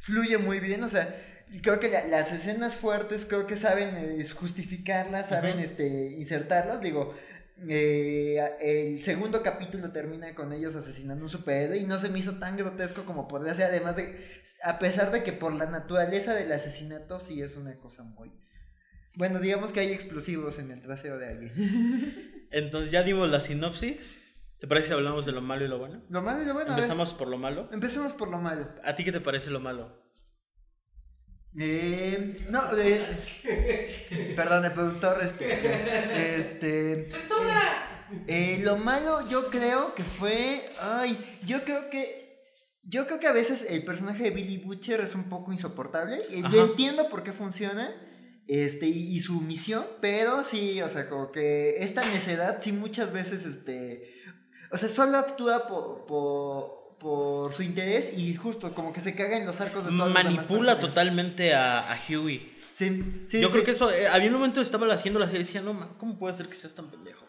[0.00, 1.14] fluye muy bien, o sea,
[1.62, 5.86] creo que la- las escenas fuertes creo que saben eh, justificarlas, saben este
[6.18, 7.14] insertarlas, digo,
[7.66, 12.38] eh, el segundo capítulo termina con ellos asesinando un superhéroe y no se me hizo
[12.38, 14.18] tan grotesco como podría ser, además de,
[14.62, 18.32] a pesar de que por la naturaleza del asesinato sí es una cosa muy...
[19.14, 22.46] Bueno, digamos que hay explosivos en el trasero de alguien.
[22.52, 24.16] Entonces ya dimos la sinopsis.
[24.60, 26.02] ¿Te parece si hablamos de lo malo y lo bueno?
[26.08, 26.70] Lo malo y lo bueno.
[26.70, 27.68] Empezamos por lo malo.
[27.72, 28.68] Empecemos por lo malo.
[28.84, 30.07] ¿A ti qué te parece lo malo?
[31.56, 34.34] Eh, no, de...
[34.36, 36.36] Perdón, el productor, este...
[36.36, 37.08] Este...
[37.08, 38.06] ¡Censura!
[38.26, 40.64] Eh, lo malo yo creo que fue...
[40.80, 42.26] Ay, yo creo que...
[42.82, 46.22] Yo creo que a veces el personaje de Billy Butcher es un poco insoportable.
[46.30, 46.52] Y Ajá.
[46.52, 47.94] yo entiendo por qué funciona.
[48.46, 53.12] Este, y, y su misión, pero sí, o sea, como que esta necedad sí muchas
[53.12, 54.14] veces, este...
[54.70, 56.06] O sea, solo actúa por...
[56.06, 59.98] por por su interés y justo como que se caga en los arcos de todos
[59.98, 62.56] los demás Manipula totalmente a, a Huey.
[62.72, 63.52] Sí, sí, Yo sí.
[63.54, 65.74] creo que eso, eh, había un momento que estaba haciendo la serie y decía, no,
[65.74, 67.24] ma, ¿cómo puede ser que seas tan pendejo?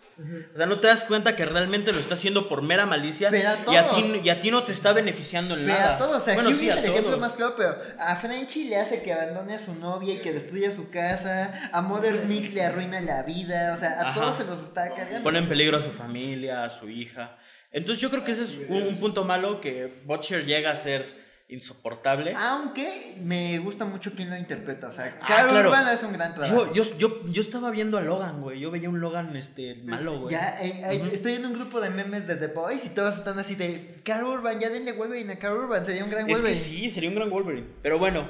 [0.53, 3.47] O sea, no te das cuenta que realmente lo está haciendo por mera malicia Pero
[3.47, 4.25] a y, a ti, todos.
[4.25, 5.95] y a ti no te está beneficiando en Pero nada.
[5.95, 8.65] a todos, o sea, bueno, sí, es a el ejemplo más claro, pero a Frenchy
[8.65, 12.51] le hace que abandone a su novia y que destruya su casa, a Mother Smith
[12.53, 14.19] le arruina la vida, o sea, a Ajá.
[14.19, 15.23] todos se los está cargando.
[15.23, 17.37] Pone en peligro a su familia, a su hija.
[17.71, 21.19] Entonces yo creo que ese es un, un punto malo que Butcher llega a ser
[21.49, 22.33] insoportable.
[22.37, 25.69] Aunque me gusta mucho quién lo interpreta, o sea, Ah, Carl claro.
[25.69, 26.71] Urban hace un gran trabajo.
[26.73, 28.59] yo, yo, yo, yo estaba viendo a Logan, güey.
[28.59, 30.31] Yo veía un Logan este, malo, güey.
[30.33, 31.07] Ya, eh, eh, Ujú.
[31.11, 34.23] estoy en un grupo de memes de The Boys y todos están así de Carl
[34.25, 36.59] Urban, ya denle Wolverine a Carl Urban, sería un gran Es que Wolverine.
[36.59, 37.67] sí, sería un gran Wolverine.
[37.81, 38.29] Pero bueno,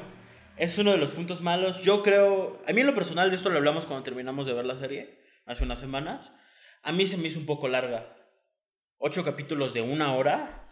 [0.58, 1.84] ese es uno de los puntos malos.
[1.84, 4.65] Yo creo, a mí en lo personal de esto lo hablamos cuando terminamos de ver
[4.65, 6.32] la serie, hace unas semanas.
[6.84, 8.15] A mí se me hizo un poco larga.
[9.02, 10.68] Ocho capítulos de una hora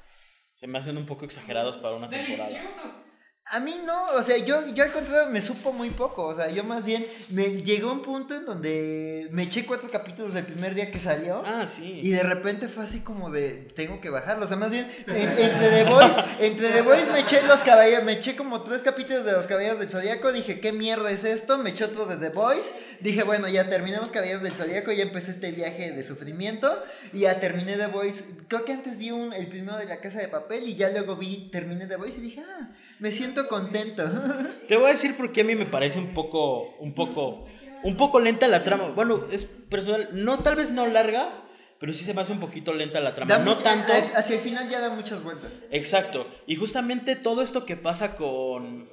[0.56, 2.50] se me hacen un poco exagerados para una temporada.
[2.50, 3.07] ¡Delicioso!
[3.52, 6.50] A mí no, o sea, yo, yo al contrario me supo muy poco, o sea,
[6.52, 10.76] yo más bien me llegó un punto en donde me eché cuatro capítulos del primer
[10.76, 12.02] día que salió Ah, sí.
[12.04, 15.16] y de repente fue así como de, tengo que bajarlo, o sea, más bien en-
[15.40, 19.24] entre The Voice, entre The Voice me eché los caballos, me eché como tres capítulos
[19.24, 21.58] de los caballeros del Zodíaco, dije, ¿qué mierda es esto?
[21.58, 25.32] Me eché otro de The Voice, dije, bueno, ya terminamos caballeros del Zodíaco, ya empecé
[25.32, 26.84] este viaje de sufrimiento
[27.14, 30.20] y ya terminé The Voice, creo que antes vi un, el primero de la casa
[30.20, 34.04] de papel y ya luego vi, terminé The Voice y dije, ah, me siento contento.
[34.68, 37.46] Te voy a decir por qué a mí me parece un poco, un poco,
[37.84, 38.90] un poco lenta la trama.
[38.90, 41.44] Bueno, es personal, no, tal vez no larga,
[41.80, 43.30] pero sí se me hace un poquito lenta la trama.
[43.38, 43.92] Da no mucha- tanto.
[43.94, 45.54] a- Hacia el final ya da muchas vueltas.
[45.72, 46.28] Exacto.
[46.48, 48.90] Y justamente todo esto que pasa con.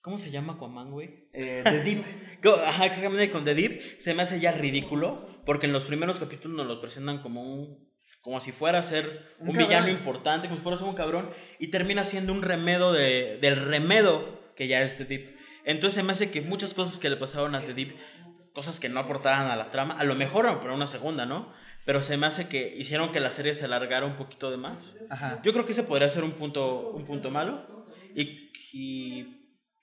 [0.00, 1.28] ¿Cómo se llama Aquaman, güey?
[1.32, 2.04] Eh, The Deep.
[2.66, 5.28] Ajá, exactamente con The Deep se me hace ya ridículo.
[5.46, 7.91] Porque en los primeros capítulos nos lo presentan como un.
[8.22, 10.94] Como si fuera a ser Un un, villano importante, como si fuera a ser un
[10.94, 11.30] cabrón.
[11.58, 15.36] Y termina siendo un remedo de, del remedo que ya es The Deep.
[15.64, 17.96] Entonces se me hace que muchas cosas que le pasaron a The Deep,
[18.52, 21.52] cosas que no aportaban a la trama, a lo mejor para una segunda, ¿no?
[21.84, 24.78] Pero se me hace que hicieron que la serie se alargara un poquito de más.
[25.10, 25.40] Ajá.
[25.42, 27.84] Yo creo que ese podría ser un punto, un punto malo.
[28.14, 29.41] Y, y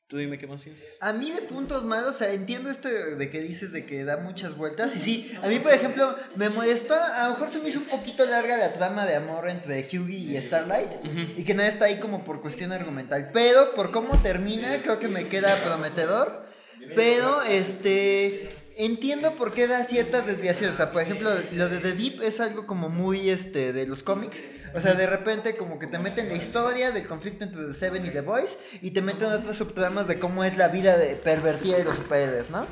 [0.10, 0.98] tú dime qué más piensas.
[1.02, 4.18] A mí de puntos malos, o sea, entiendo esto de que dices de que da
[4.18, 4.96] muchas vueltas.
[4.96, 7.86] Y sí, a mí, por ejemplo, me molestó, a lo mejor se me hizo un
[7.86, 10.90] poquito larga la trama de amor entre Hughie y Starlight.
[11.38, 13.30] Y que nada está ahí como por cuestión argumental.
[13.34, 16.48] Pero por cómo termina, creo que me queda prometedor.
[16.96, 18.50] Pero, este...
[18.80, 20.76] Entiendo por qué da ciertas desviaciones.
[20.76, 24.04] O sea, por ejemplo, lo de The Deep es algo como muy este de los
[24.04, 24.42] cómics.
[24.74, 28.06] O sea, de repente como que te meten la historia del conflicto entre The Seven
[28.06, 31.76] y The Boys y te meten otras subtramas de cómo es la vida de pervertida
[31.76, 32.66] de los superhéroes, ¿no?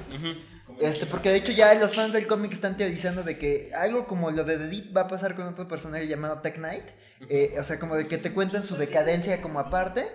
[0.79, 4.31] Este, porque de hecho ya los fans del cómic están teorizando de que algo como
[4.31, 6.85] lo de The Deep va a pasar con otro personaje llamado Tech Knight.
[7.27, 10.07] Eh, o sea, como de que te cuentan su decadencia como aparte.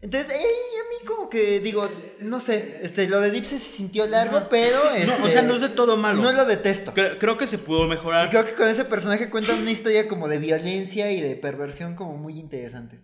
[0.00, 4.06] Entonces, eh, a mí como que digo, no sé, este, lo de Deep se sintió
[4.06, 4.84] largo, pero...
[4.84, 6.22] No, o este, sea, no es de todo malo.
[6.22, 6.94] No lo detesto.
[6.94, 8.30] Creo, creo que se pudo Y mejorar.
[8.30, 12.16] creo que con ese personaje cuentan una historia como de violencia y de perversión como
[12.16, 13.00] muy interesante.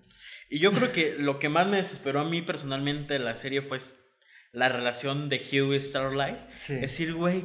[0.49, 3.61] Y yo creo que lo que más me desesperó a mí personalmente de la serie
[3.61, 3.79] fue
[4.53, 6.39] la relación de Hugh y Starlight.
[6.57, 6.75] Sí.
[6.75, 7.43] Es decir, güey,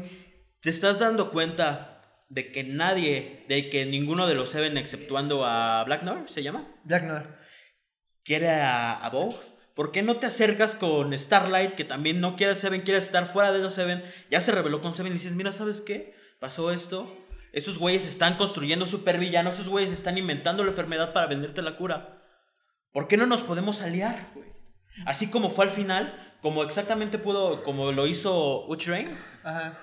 [0.61, 5.83] te estás dando cuenta de que nadie, de que ninguno de los Seven, exceptuando a
[5.85, 6.67] Black Noir, ¿se llama?
[6.83, 7.39] Black Noir.
[8.29, 9.37] Quiere a, a Vogue.
[9.73, 13.25] ¿Por qué no te acercas con Starlight, que también no quiere a Seven, quiere estar
[13.25, 14.03] fuera de los Seven?
[14.29, 16.13] Ya se reveló con Seven y dices, mira, ¿sabes qué?
[16.39, 17.11] Pasó esto.
[17.53, 22.21] Esos güeyes están construyendo supervillanos, esos güeyes están inventando la enfermedad para venderte la cura.
[22.93, 24.49] ¿Por qué no nos podemos aliar, güey?
[25.07, 29.09] Así como fue al final, como exactamente pudo, como lo hizo Utrain.
[29.43, 29.79] Ajá.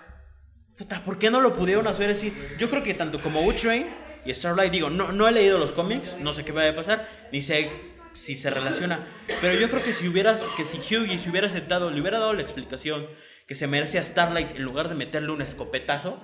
[0.78, 2.32] Puta, ¿por qué no lo pudieron hacer así?
[2.60, 3.88] Yo creo que tanto como Utrain
[4.24, 7.08] y Starlight, digo, no, no he leído los cómics, no sé qué vaya a pasar,
[7.32, 9.06] ni sé si se relaciona.
[9.40, 12.32] Pero yo creo que si hubieras, que si Hughie se hubiera sentado, le hubiera dado
[12.32, 13.06] la explicación
[13.46, 16.18] que se merece a Starlight en lugar de meterle un escopetazo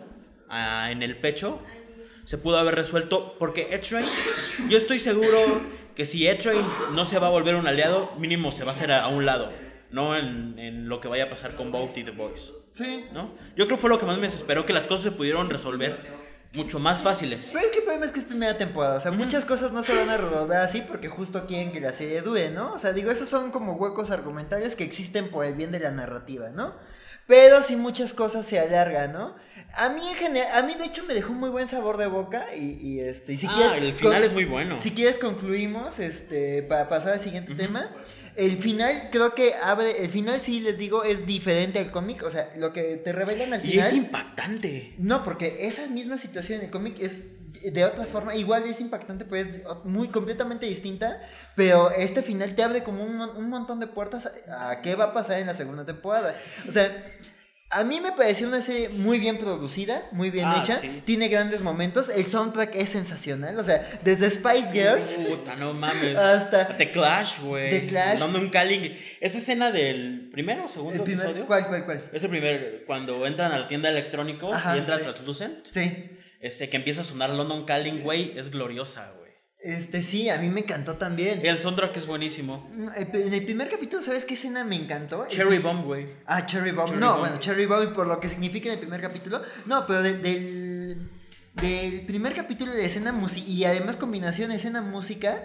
[0.48, 1.62] ah, en el pecho,
[2.24, 3.37] se pudo haber resuelto.
[3.38, 4.07] Porque Etrain,
[4.68, 5.62] yo estoy seguro
[5.94, 8.90] que si Etrain no se va a volver un aliado, mínimo se va a hacer
[8.90, 9.52] a, a un lado.
[9.90, 12.52] No en, en lo que vaya a pasar con Bolt y The Boys.
[12.70, 13.05] Sí.
[13.12, 13.35] ¿no?
[13.55, 16.21] Yo creo que fue lo que más me desesperó, que las cosas se pudieron resolver
[16.55, 17.49] mucho más fáciles.
[17.53, 18.97] Pero es que el problema es que es primera temporada.
[18.97, 21.93] O sea, muchas cosas no se van a resolver así porque justo quieren que la
[21.93, 22.73] serie dure, ¿no?
[22.73, 25.91] O sea, digo, esos son como huecos argumentales que existen por el bien de la
[25.91, 26.75] narrativa, ¿no?
[27.27, 29.35] Pero sí muchas cosas se alargan, ¿no?
[29.75, 32.07] A mí en general, a mí de hecho me dejó un muy buen sabor de
[32.07, 33.83] boca y, y, este, y si Ah, quieres...
[33.83, 34.79] el final es muy bueno.
[34.81, 37.88] Si quieres concluimos, este, para pasar al siguiente tema.
[38.37, 42.31] El final creo que abre, el final sí les digo es diferente al cómic, o
[42.31, 43.87] sea, lo que te revelan al y final...
[43.87, 44.95] es impactante.
[44.99, 47.27] No, porque esa misma situación en el cómic es
[47.62, 51.21] de otra forma, igual es impactante, pues es muy completamente distinta,
[51.55, 55.07] pero este final te abre como un, un montón de puertas a, a qué va
[55.07, 56.35] a pasar en la segunda temporada.
[56.66, 56.90] O sea,
[57.74, 61.02] a mí me pareció una serie muy bien producida, muy bien Ah, hecha, sí.
[61.06, 66.16] tiene grandes momentos, el soundtrack es sensacional, o sea, desde Spice Girls Puta, no mames.
[66.16, 67.70] hasta The Clash, güey.
[67.70, 68.20] The Clash.
[68.20, 68.94] London Calling.
[69.20, 71.46] Esa escena del primero o segundo el primer, episodio.
[71.46, 72.04] ¿cuál, cuál, cuál?
[72.12, 73.90] Es el primer, cuando entran a la tienda
[74.52, 75.02] Ajá, y entra sí.
[75.04, 75.66] Translucent.
[75.66, 76.11] Sí.
[76.40, 79.21] Este, que empieza a sonar London Calling, güey, es gloriosa, güey.
[79.64, 81.40] Este, sí, a mí me encantó también.
[81.44, 82.68] El soundtrack es buenísimo.
[82.96, 85.25] En el primer capítulo, ¿sabes qué escena me encantó?
[85.29, 86.09] Cherry Bomb, güey.
[86.27, 86.88] Ah, Cherry Bomb.
[86.88, 87.20] Cherry no, Bomb.
[87.20, 89.40] bueno, Cherry Bomb por lo que significa en el primer capítulo.
[89.67, 91.10] No, pero de- del,
[91.54, 95.44] del primer capítulo de escena música y además combinación escena-música,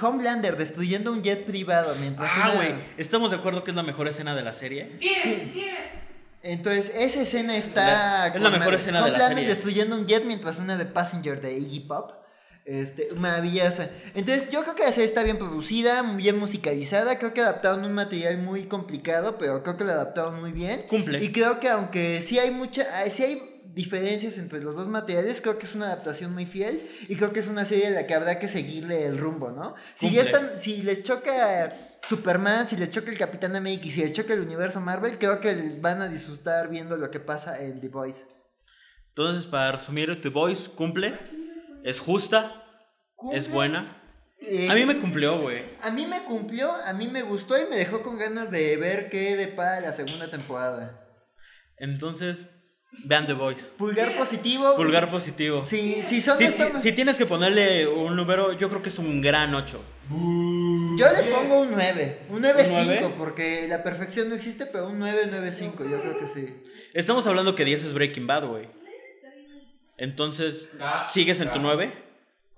[0.00, 2.74] Homelander destruyendo un jet privado mientras Ah, una- güey.
[2.96, 4.96] ¿Estamos de acuerdo que es la mejor escena de la serie?
[4.98, 5.34] 10, Sí.
[5.54, 5.68] 10.
[6.42, 7.84] Entonces, esa escena está...
[7.84, 8.76] La- es la mejor madre.
[8.76, 9.54] escena de la Homelander serie.
[9.54, 12.10] destruyendo un jet mientras una de Passenger de Iggy Pop.
[12.64, 13.90] Este, maravillosa.
[14.14, 17.18] Entonces, yo creo que la serie está bien producida, bien musicalizada.
[17.18, 20.86] Creo que adaptaron un material muy complicado, pero creo que lo adaptaron muy bien.
[20.88, 21.22] Cumple.
[21.24, 25.40] Y creo que aunque sí hay mucha, ah, sí hay diferencias entre los dos materiales,
[25.40, 28.06] creo que es una adaptación muy fiel y creo que es una serie a la
[28.06, 29.74] que habrá que seguirle el rumbo, ¿no?
[29.94, 31.70] Si ya están, si les choca
[32.02, 35.40] Superman, si les choca el Capitán América y si les choca el universo Marvel, creo
[35.40, 38.24] que van a disfrutar viendo lo que pasa en The Voice.
[39.08, 41.14] Entonces, para resumir, The Voice cumple,
[41.84, 42.64] es justa,
[43.32, 43.96] es buena.
[44.40, 45.62] eh, A mí me cumplió, güey.
[45.82, 49.08] a mí me cumplió, a mí me gustó y me dejó con ganas de ver
[49.10, 50.98] qué depara la segunda temporada.
[51.78, 52.50] Entonces,
[53.04, 53.70] vean The Voice.
[53.76, 54.76] Pulgar positivo.
[54.76, 55.64] Pulgar positivo.
[55.66, 56.38] Sí, si son
[56.80, 59.82] Si, tienes que ponerle un número, yo creo que es un gran 8.
[60.98, 63.14] Yo le pongo un 9, un 9.5, nueve?
[63.16, 66.62] porque la perfección no existe, pero un 9, 9.5, yo creo que sí.
[66.92, 68.68] Estamos hablando que 10 es Breaking Bad, güey.
[70.02, 70.68] Entonces,
[71.10, 71.92] ¿sigues en tu 9?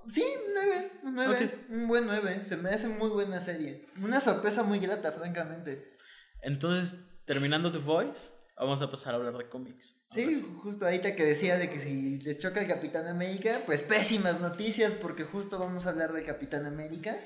[0.09, 1.53] Sí, un 9, un 9, Ok.
[1.69, 3.85] un buen 9, se me hace muy buena serie.
[4.03, 5.95] Una sorpresa muy grata, francamente.
[6.41, 9.95] Entonces, terminando The Voice, vamos a pasar a hablar de cómics.
[10.07, 14.41] Sí, justo ahorita que decía de que si les choca el Capitán América, pues pésimas
[14.41, 17.19] noticias, porque justo vamos a hablar del Capitán América.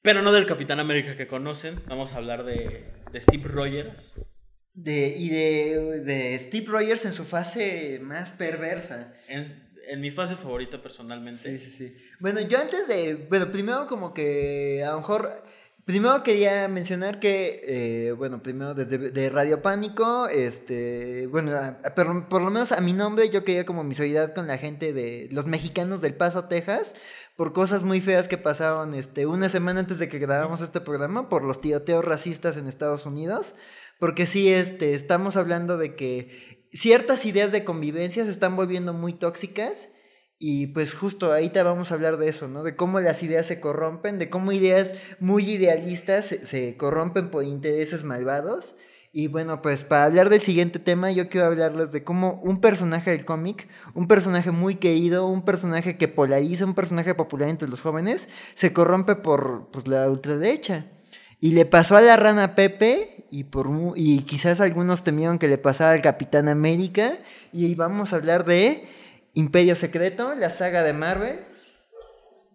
[0.00, 4.14] Pero no del Capitán América que conocen, vamos a hablar de, de Steve Rogers.
[4.74, 9.12] De, y de, de Steve Rogers en su fase más perversa.
[9.28, 11.58] En, en mi fase favorita personalmente.
[11.58, 11.96] Sí, sí, sí.
[12.18, 13.14] Bueno, yo antes de.
[13.28, 15.30] Bueno, primero, como que a lo mejor.
[15.84, 17.60] Primero quería mencionar que,
[18.08, 22.72] eh, bueno, primero desde de Radio Pánico, este, bueno, a- a- por, por lo menos
[22.72, 26.14] a mi nombre yo quería como mi solidaridad con la gente de los mexicanos del
[26.14, 26.94] Paso, Texas,
[27.36, 31.28] por cosas muy feas que pasaron, este, una semana antes de que grabáramos este programa,
[31.28, 33.54] por los tiroteos racistas en Estados Unidos,
[34.04, 39.14] porque sí, este, estamos hablando de que ciertas ideas de convivencia se están volviendo muy
[39.14, 39.88] tóxicas
[40.38, 42.64] y pues justo te vamos a hablar de eso, ¿no?
[42.64, 47.44] De cómo las ideas se corrompen, de cómo ideas muy idealistas se, se corrompen por
[47.44, 48.74] intereses malvados.
[49.10, 53.10] Y bueno, pues para hablar del siguiente tema, yo quiero hablarles de cómo un personaje
[53.10, 57.80] del cómic, un personaje muy querido, un personaje que polariza, un personaje popular entre los
[57.80, 60.90] jóvenes, se corrompe por pues, la ultraderecha.
[61.40, 65.58] Y le pasó a la rana Pepe, y, por, y quizás algunos temieron que le
[65.58, 67.18] pasara al Capitán América.
[67.52, 68.88] Y vamos a hablar de
[69.32, 71.40] Imperio Secreto, la saga de Marvel.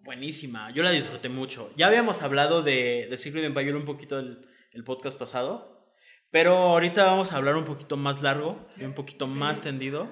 [0.05, 1.69] Buenísima, yo la disfruté mucho.
[1.75, 5.85] Ya habíamos hablado de, de Secret Empire un poquito el, el podcast pasado,
[6.31, 10.07] pero ahorita vamos a hablar un poquito más largo y un poquito más tendido.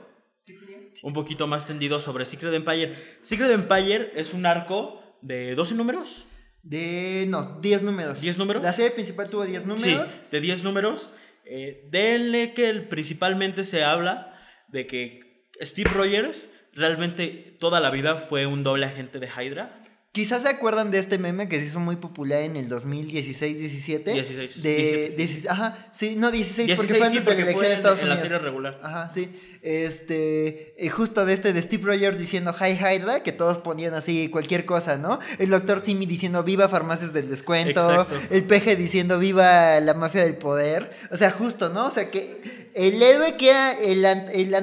[1.02, 3.20] Un poquito más tendido sobre Secret Empire.
[3.22, 6.26] Secret Empire es un arco de 12 números.
[6.64, 7.26] De.
[7.28, 8.22] No, 10 números.
[8.22, 8.64] ¿Diez números?
[8.64, 10.10] La serie principal tuvo 10 números.
[10.10, 11.12] Sí, de 10 números.
[11.46, 14.38] Eh, del que principalmente se habla
[14.68, 19.84] de que Steve Rogers realmente toda la vida fue un doble agente de Hydra.
[20.18, 24.04] Quizás se acuerdan de este meme que se hizo muy popular en el 2016-17.
[24.04, 25.16] 16, De, 17.
[25.16, 27.76] 16 ajá, sí, no 16, 16, porque fue sí, antes porque de la elección de
[27.76, 28.32] Estados en la Unidos.
[28.32, 28.80] serie regular.
[28.82, 29.30] Ajá, sí.
[29.62, 34.30] Este, eh, justo de este de Steve Rogers diciendo Hi Hydra, que todos ponían así
[34.30, 35.20] cualquier cosa, ¿no?
[35.38, 38.16] El doctor Simi diciendo viva farmacias del descuento, Exacto.
[38.32, 40.94] el peje diciendo viva la mafia del poder.
[41.12, 41.86] O sea, justo, ¿no?
[41.86, 44.56] O sea, que el héroe que era el, el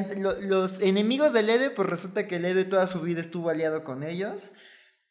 [0.48, 4.02] los enemigos del héroe, pues resulta que el héroe toda su vida estuvo aliado con
[4.02, 4.50] ellos.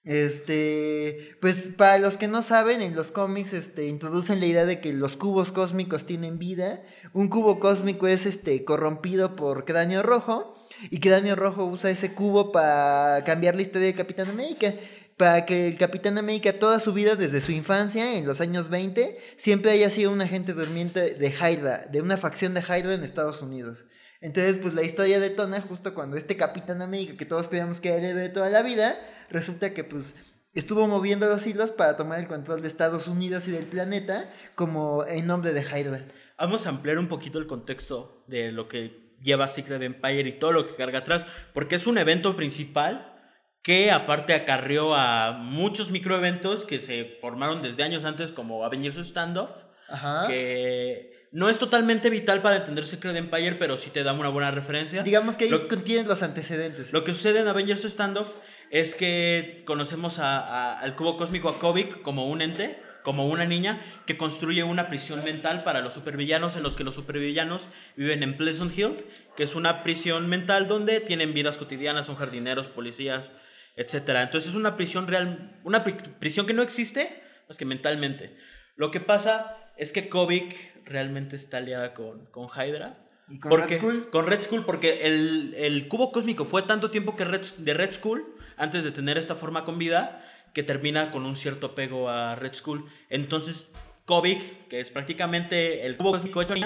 [0.06, 4.82] Este, pues para los que no saben, en los cómics este, introducen la idea de
[4.82, 6.84] que los cubos cósmicos tienen vida.
[7.14, 10.54] Un cubo cósmico es este, corrompido por Cráneo Rojo
[10.90, 14.74] y Cráneo Rojo usa ese cubo para cambiar la historia de Capitán América.
[15.16, 19.20] Para que el Capitán América toda su vida, desde su infancia, en los años 20,
[19.38, 23.44] siempre haya sido un agente durmiente de Hydra, de una facción de Hydra en Estados
[23.44, 23.86] Unidos.
[24.24, 28.14] Entonces, pues la historia detona justo cuando este Capitán América, que todos creíamos que era
[28.14, 28.98] de toda la vida,
[29.30, 30.16] resulta que pues
[30.54, 35.06] estuvo moviendo los hilos para tomar el control de Estados Unidos y del planeta como
[35.06, 36.06] en nombre de Hydra.
[36.38, 40.54] Vamos a ampliar un poquito el contexto de lo que lleva Secret Empire y todo
[40.54, 43.14] lo que carga atrás, porque es un evento principal
[43.62, 49.52] que aparte acarrió a muchos microeventos que se formaron desde años antes como Avengers Standoff,
[49.90, 50.28] Ajá.
[50.28, 54.52] que no es totalmente vital para entender Secret Empire, pero sí te da una buena
[54.52, 55.04] referencia.
[55.04, 56.94] Digamos que ahí Lo- contienen los antecedentes.
[56.94, 58.30] Lo que sucede en Avengers Standoff
[58.70, 63.44] es que conocemos a- a- al cubo cósmico a Kobik como un ente, como una
[63.46, 67.68] niña que construye una prisión mental para los supervillanos en los que los supervillanos
[67.98, 68.94] viven en Pleasant Hill,
[69.36, 73.32] que es una prisión mental donde tienen vidas cotidianas, son jardineros, policías,
[73.76, 74.22] etcétera.
[74.22, 78.38] Entonces es una prisión real, una pri- prisión que no existe más que mentalmente.
[78.76, 80.56] Lo que pasa es que Kobik
[80.86, 82.98] realmente está aliada con, con Hydra.
[83.30, 84.10] ¿Y con porque- Red Skull?
[84.10, 87.94] Con Red Skull, porque el, el cubo cósmico fue tanto tiempo que Red, de Red
[87.94, 90.24] Skull antes de tener esta forma con vida,
[90.54, 92.86] que termina con un cierto apego a Red Skull.
[93.10, 93.74] Entonces,
[94.06, 96.64] Kobik, que es prácticamente el cubo cósmico de Tony,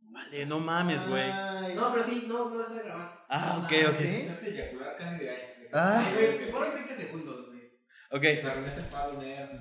[0.00, 1.28] Vale, no mames, güey.
[1.74, 3.24] No, pero sí, no, no dejo de grabar.
[3.28, 3.94] Ah, ok, ok.
[3.96, 4.26] ¿Sí?
[4.30, 5.42] Este eyacular casi de ahí.
[5.72, 6.10] Ah.
[6.14, 7.60] Güey, fueron 30 segundos, güey.
[8.10, 8.22] Ok.
[9.18, 9.60] Nerd.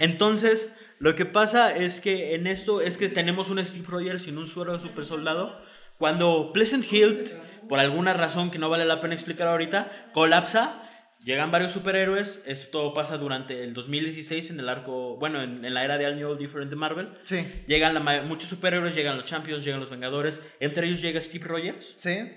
[0.00, 4.38] Entonces, lo que pasa es que en esto es que tenemos un Steve Rogers sin
[4.38, 5.58] un suero de super soldado.
[5.98, 7.30] Cuando Pleasant Hill,
[7.68, 10.76] por alguna razón que no vale la pena explicar ahorita, colapsa,
[11.24, 12.42] llegan varios superhéroes.
[12.46, 16.06] Esto todo pasa durante el 2016 en el arco, bueno, en, en la era de
[16.06, 17.08] All New All Different de Marvel.
[17.24, 17.46] Sí.
[17.66, 20.40] Llegan la muchos superhéroes, llegan los Champions, llegan los Vengadores.
[20.60, 22.30] Entre ellos llega Steve Rogers, Sí.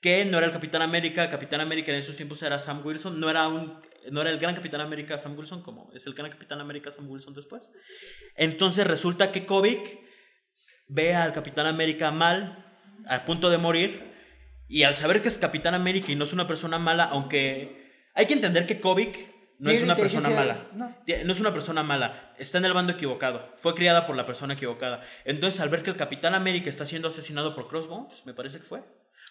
[0.00, 1.28] que no era el Capitán América.
[1.30, 3.20] Capitán América en esos tiempos era Sam Wilson.
[3.20, 3.78] No era, un,
[4.10, 7.10] no era el gran Capitán América Sam Wilson como es el gran Capitán América Sam
[7.10, 7.70] Wilson después.
[8.36, 9.98] Entonces resulta que Kovic
[10.88, 12.64] ve al Capitán América mal,
[13.06, 14.12] a punto de morir.
[14.66, 18.26] Y al saber que es Capitán América y no es una persona mala, aunque hay
[18.26, 20.68] que entender que Kovic no es una persona mala.
[20.74, 20.96] no.
[21.24, 23.52] No es una persona mala, está en el bando equivocado.
[23.56, 25.02] Fue criada por la persona equivocada.
[25.24, 28.64] Entonces, al ver que el Capitán América está siendo asesinado por Crossbones, me parece que
[28.64, 28.82] fue.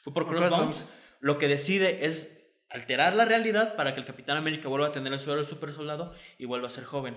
[0.02, 0.78] Fue por Por Crossbones.
[0.78, 0.86] Crossbones.
[1.20, 2.43] Lo que decide es
[2.74, 5.72] alterar la realidad para que el Capitán América vuelva a tener el suelo del super
[5.72, 7.16] soldado y vuelva a ser joven.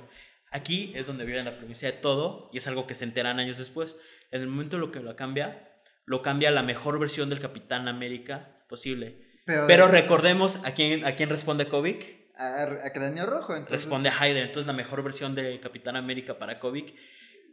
[0.50, 3.59] Aquí es donde viene la premisa de todo y es algo que se enteran años
[3.59, 3.96] después.
[4.30, 5.72] En el momento en lo que lo cambia,
[6.04, 9.22] lo cambia a la mejor versión del Capitán América posible.
[9.44, 12.30] Pero, Pero recordemos a quién, a quién responde Kovic.
[12.36, 13.82] a, a Cráneo Rojo, entonces.
[13.82, 14.42] Responde a Hydra.
[14.42, 16.94] Entonces la mejor versión de Capitán América para Kovic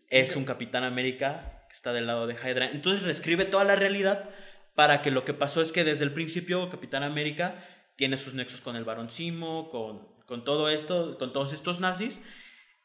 [0.10, 2.70] es un Capitán América que está del lado de Hydra.
[2.72, 4.30] Entonces reescribe toda la realidad
[4.76, 7.64] para que lo que pasó es que desde el principio Capitán América
[8.04, 12.20] tiene sus nexos con el Barón Simo, con, con todo esto, con todos estos nazis,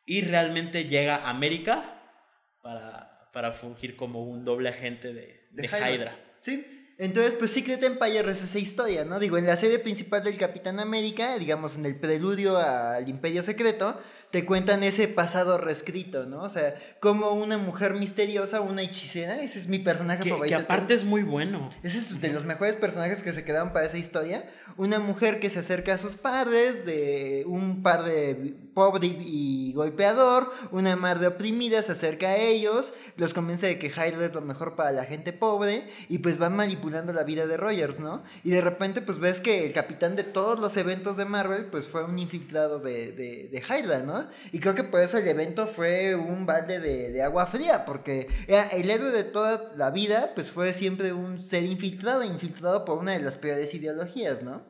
[0.06, 2.22] y realmente llega a América
[2.62, 6.16] para, para fungir como un doble agente de, de, Hydra.
[6.38, 6.94] Sí.
[6.98, 9.18] Entonces, pues Secret Empire es esa historia, ¿no?
[9.18, 14.00] Digo, en la serie principal del Capitán América, digamos, en el preludio al Imperio Secreto,
[14.30, 16.42] te cuentan ese pasado reescrito, ¿no?
[16.42, 20.56] O sea, como una mujer misteriosa, una hechicera, ese es mi personaje Que, favorito.
[20.56, 21.70] que aparte es muy bueno.
[21.82, 24.48] Ese es de los mejores personajes que se quedaron para esa historia.
[24.76, 30.94] Una mujer que se acerca a sus padres, de un padre pobre y golpeador, una
[30.94, 34.92] madre oprimida se acerca a ellos, los convence de que Hydra es lo mejor para
[34.92, 38.22] la gente pobre y pues van manipulando la vida de Rogers, ¿no?
[38.44, 41.86] Y de repente pues ves que el capitán de todos los eventos de Marvel pues
[41.88, 44.17] fue un infiltrado de, de, de ¿no?
[44.52, 48.90] Y creo que por eso el evento fue un balde de, agua fría, porque el
[48.90, 53.20] héroe de toda la vida pues fue siempre un ser infiltrado, infiltrado por una de
[53.20, 54.62] las peores ideologías, ¿no?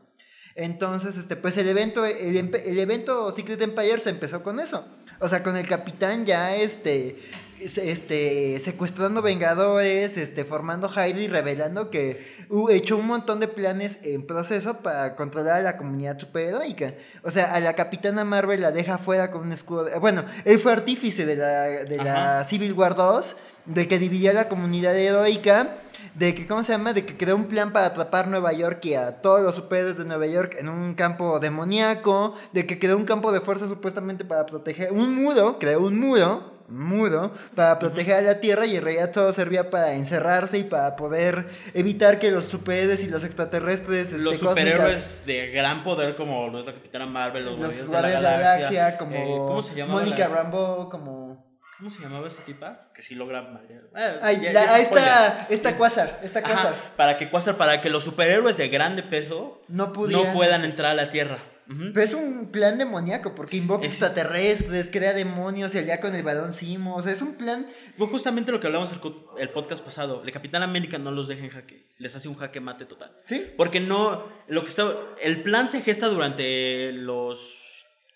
[0.54, 4.84] Entonces, este, pues el evento, el, evento Secret Empire se empezó con eso.
[5.20, 7.16] O sea, con el capitán ya este,
[7.60, 13.98] este, secuestrando vengadores, este, formando Hydra y revelando que uh, echó un montón de planes
[14.02, 16.94] en proceso para controlar a la comunidad superheroica.
[17.22, 19.84] O sea, a la capitana Marvel la deja fuera con un escudo.
[19.84, 22.44] de- bueno, él fue artífice de la, de la.
[22.44, 23.36] Civil War 2,
[23.66, 25.76] de que dividía la comunidad heroica
[26.14, 26.92] de que, ¿cómo se llama?
[26.92, 30.04] De que creó un plan para atrapar Nueva York y a todos los superhéroes de
[30.04, 34.44] Nueva York en un campo demoníaco, de que creó un campo de fuerza supuestamente para
[34.46, 38.84] proteger, un muro, creó un muro, un muro, para proteger a la Tierra y en
[38.84, 44.12] realidad todo servía para encerrarse y para poder evitar que los superhéroes y los extraterrestres,
[44.12, 48.16] este, los superhéroes de gran poder como lo es la Capitana Marvel, los, los Guardianes
[48.16, 49.94] de la Galaxia, como eh, ¿cómo se llama?
[49.94, 51.48] Mónica Rambo, como...
[51.78, 52.90] ¿Cómo se llamaba esa tipa?
[52.92, 53.82] Que sí logra marear.
[53.96, 55.08] Eh, Ay, ya- la- ya ahí es spoiler.
[55.08, 56.74] está, esta Quasar, esta Ajá, Quasar.
[56.96, 60.94] para que Quasar, para que los superhéroes de grande peso No no puedan entrar a
[60.94, 61.38] la Tierra.
[61.68, 66.22] Pero es un plan demoníaco, porque invoca Es- extraterrestres, crea demonios, se alía con el
[66.22, 66.96] balón Simo.
[66.96, 67.66] O sea, es un plan.
[67.96, 69.00] Fue justamente lo que hablamos el,
[69.38, 70.22] el podcast pasado.
[70.24, 71.86] El Capitán América no los deja en jaque.
[71.98, 73.12] Les hace un jaque mate total.
[73.26, 73.46] ¿Sí?
[73.56, 74.26] Porque no.
[74.48, 74.88] Lo que está.
[75.22, 77.64] El plan se gesta durante los.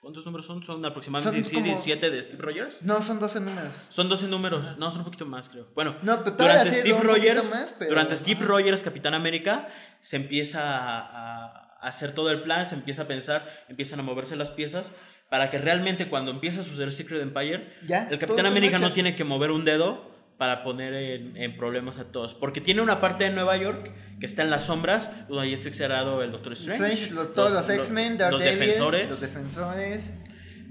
[0.01, 0.65] ¿Cuántos números son?
[0.65, 2.77] Son aproximadamente Son 16, como- 17 de Steve Rogers.
[2.81, 3.73] No, son 12 números.
[3.89, 4.77] Son 12 números.
[4.79, 5.69] No, son un poquito más, creo.
[5.77, 7.49] Bueno, No, pero durante Steve Rogers.
[7.51, 9.69] más, pero- Durante Steve Rogers, Capitán América,
[10.01, 14.51] se empieza a hacer todo el plan, se empieza a pensar, empiezan a moverse las
[14.51, 14.91] piezas.
[15.29, 19.15] Para que realmente cuando empieza a suceder Secret Empire, Ya, el Capitán América no tiene
[19.15, 22.35] que mover un dedo para poner en, en problemas a todos.
[22.35, 25.69] Porque tiene una parte de Nueva York que está en las sombras, donde ahí está
[25.69, 26.83] exagerado el Doctor Strange.
[26.85, 29.09] Strange, los- todos los, X-Men, los defensores.
[29.09, 30.13] Los defensores.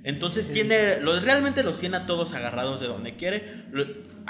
[0.04, 3.62] Entonces tiene, los, realmente los tiene a todos agarrados de donde quiere.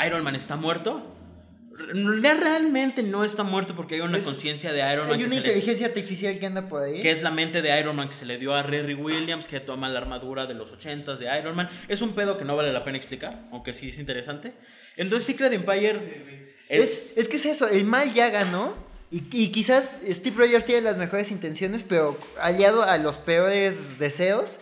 [0.05, 1.10] Iron Man está muerto.
[1.73, 5.25] Re- Realmente no está muerto porque hay una Es- conciencia de Iron Man Hay que,
[5.25, 7.01] una le- inteligencia artificial que anda por ahí.
[7.01, 9.59] que es la mente de Iron Man que se le dio a Riri Williams, que
[9.59, 11.69] toma la armadura de los 80s de Iron Man.
[11.87, 14.53] Es un pedo que no vale la pena explicar, aunque sí es interesante.
[14.97, 17.17] Entonces Secret Empire Es, es...
[17.17, 18.89] es que es eso, el mal ya ganó.
[19.13, 24.59] Y, y quizás Steve Rogers tiene las mejores intenciones, pero aliado a los peores deseos.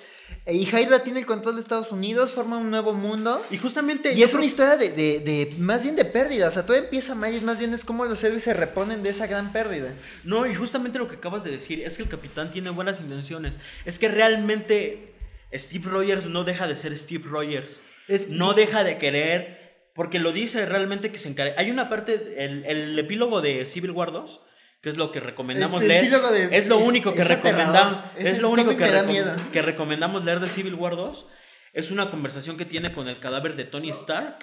[0.50, 3.42] Eh, Y Hydra tiene el control de Estados Unidos, forma un nuevo mundo.
[3.52, 4.14] Y justamente.
[4.14, 6.48] Y es una historia de, de, de- más bien de pérdida.
[6.48, 9.10] O sea, todo empieza mal y más bien es como los héroes se reponen de
[9.10, 9.94] esa gran pérdida.
[10.24, 13.60] No, y justamente lo que acabas de decir es que el capitán tiene buenas intenciones.
[13.86, 15.14] Es que realmente
[15.54, 17.82] Steve Rogers no deja de ser Steve Rogers.
[18.08, 19.60] Es- no deja de querer.
[19.96, 21.56] Porque lo dice realmente que se encarga.
[21.58, 24.40] Hay una parte, el, el epílogo de Civil War 2,
[24.82, 26.22] que es lo que recomendamos El- el leer.
[26.50, 28.04] de- es lo es- único que recomendamos.
[28.18, 29.36] Es lo único que, recom- miedo.
[29.52, 31.26] que recomendamos leer de Civil War 2.
[31.74, 34.40] Es una conversación que tiene con el cadáver de Tony Stark.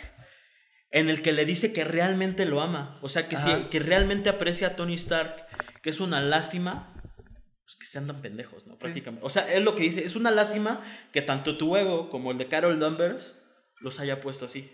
[0.90, 2.98] En el que le dice que realmente lo ama.
[3.02, 3.36] O sea, que,
[3.70, 5.46] que realmente aprecia a Tony Stark.
[5.82, 6.92] Que es una lástima
[7.64, 8.76] pues, que sean tan pendejos, ¿no?
[8.76, 9.26] Prácticamente.
[9.26, 10.04] O sea, es lo que dice.
[10.04, 13.34] Es una lástima que tanto tu ego como el de Carol Danvers
[13.80, 14.70] los haya puesto así.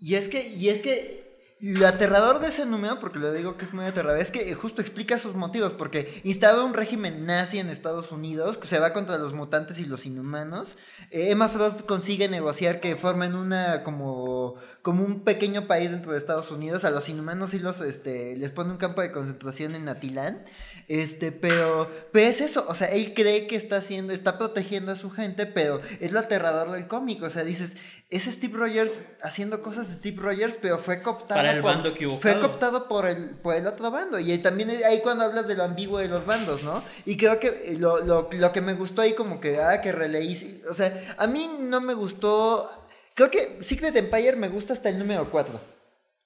[0.00, 1.31] Y es que, y es que
[1.62, 4.80] lo aterrador de ese número, porque lo digo que es muy aterrador, es que justo
[4.80, 9.16] explica sus motivos, porque instala un régimen nazi en Estados Unidos, que se va contra
[9.16, 10.76] los mutantes y los inhumanos.
[11.12, 16.18] Eh, Emma Frost consigue negociar que formen una como, como un pequeño país dentro de
[16.18, 16.84] Estados Unidos.
[16.84, 20.44] A los inhumanos y los este, les pone un campo de concentración en Atilán.
[20.88, 24.96] Este, pero, pero es eso, o sea, él cree que está haciendo, está protegiendo a
[24.96, 27.76] su gente, pero es lo aterrador del cómic, o sea, dices,
[28.10, 31.88] es Steve Rogers haciendo cosas de Steve Rogers, pero fue cooptado Para el por, bando
[31.90, 32.20] equivocado.
[32.20, 35.64] Fue cooptado por el, por el otro bando, y también ahí cuando hablas de lo
[35.64, 36.82] ambiguo de los bandos, ¿no?
[37.06, 39.92] Y creo que eh, lo, lo, lo que me gustó ahí como que, ah, que
[39.92, 42.70] releí, o sea, a mí no me gustó,
[43.14, 45.72] creo que Secret Empire me gusta hasta el número 4.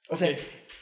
[0.09, 0.36] O sea.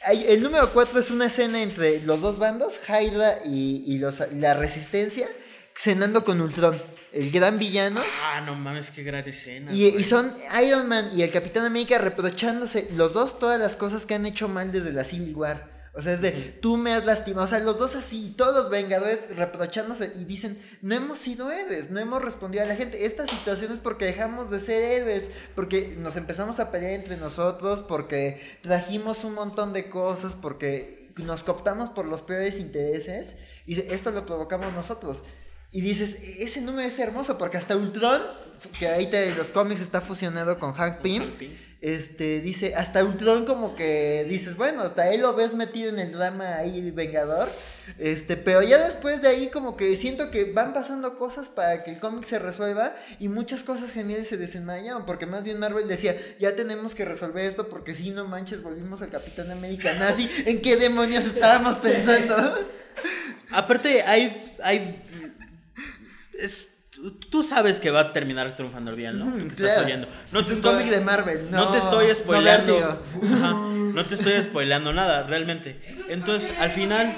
[0.05, 4.21] Hay- el número 4 es una escena entre los dos bandos, Hydra y, y los,
[4.33, 5.27] la Resistencia,
[5.75, 6.81] cenando con Ultron,
[7.11, 8.01] el gran villano.
[8.23, 9.73] Ah, no mames, qué gran escena.
[9.73, 10.33] Y, y son
[10.63, 14.47] Iron Man y el Capitán América reprochándose los dos todas las cosas que han hecho
[14.47, 15.74] mal desde la Civil War.
[15.97, 16.31] O sea, es de,
[16.61, 17.45] tú me has lastimado.
[17.45, 21.89] O sea, los dos así, todos los Vengadores reprochándose y dicen, no hemos sido héroes,
[21.89, 23.05] no hemos respondido a la gente.
[23.05, 27.81] Esta situación es porque dejamos de ser héroes, porque nos empezamos a pelear entre nosotros,
[27.81, 34.11] porque trajimos un montón de cosas, porque nos cooptamos por los peores intereses y esto
[34.11, 35.23] lo provocamos nosotros.
[35.71, 38.21] Y dices, ese número es hermoso porque hasta Ultron,
[38.79, 41.57] que ahí te, los cómics está fusionado con Hank Pym, Hank Pym.
[41.85, 46.13] Este, dice, hasta Ultron como que dices, bueno, hasta él lo ves metido en el
[46.13, 47.47] drama ahí vengador,
[47.99, 51.91] este, pero ya después de ahí como que siento que van pasando cosas para que
[51.91, 56.19] el cómic se resuelva y muchas cosas geniales se desenmayaron, porque más bien Marvel decía,
[56.39, 60.63] ya tenemos que resolver esto porque si no manches volvimos al Capitán América nazi, ¿en
[60.63, 62.35] qué demonios estábamos pensando?
[63.51, 64.35] Aparte, hay.
[64.63, 65.03] hay
[66.39, 69.37] es- tú- tú sabes que va a terminar triunfando el bien, ¿no?
[69.37, 69.83] Estás claro.
[69.85, 70.07] oyendo.
[70.31, 72.79] No es te un estoy- cómic de Marvel, No, no, te estoy no spoileando.
[73.23, 75.79] Ajá, no te estoy spoileando nada, realmente.
[76.09, 77.15] Entonces, al final,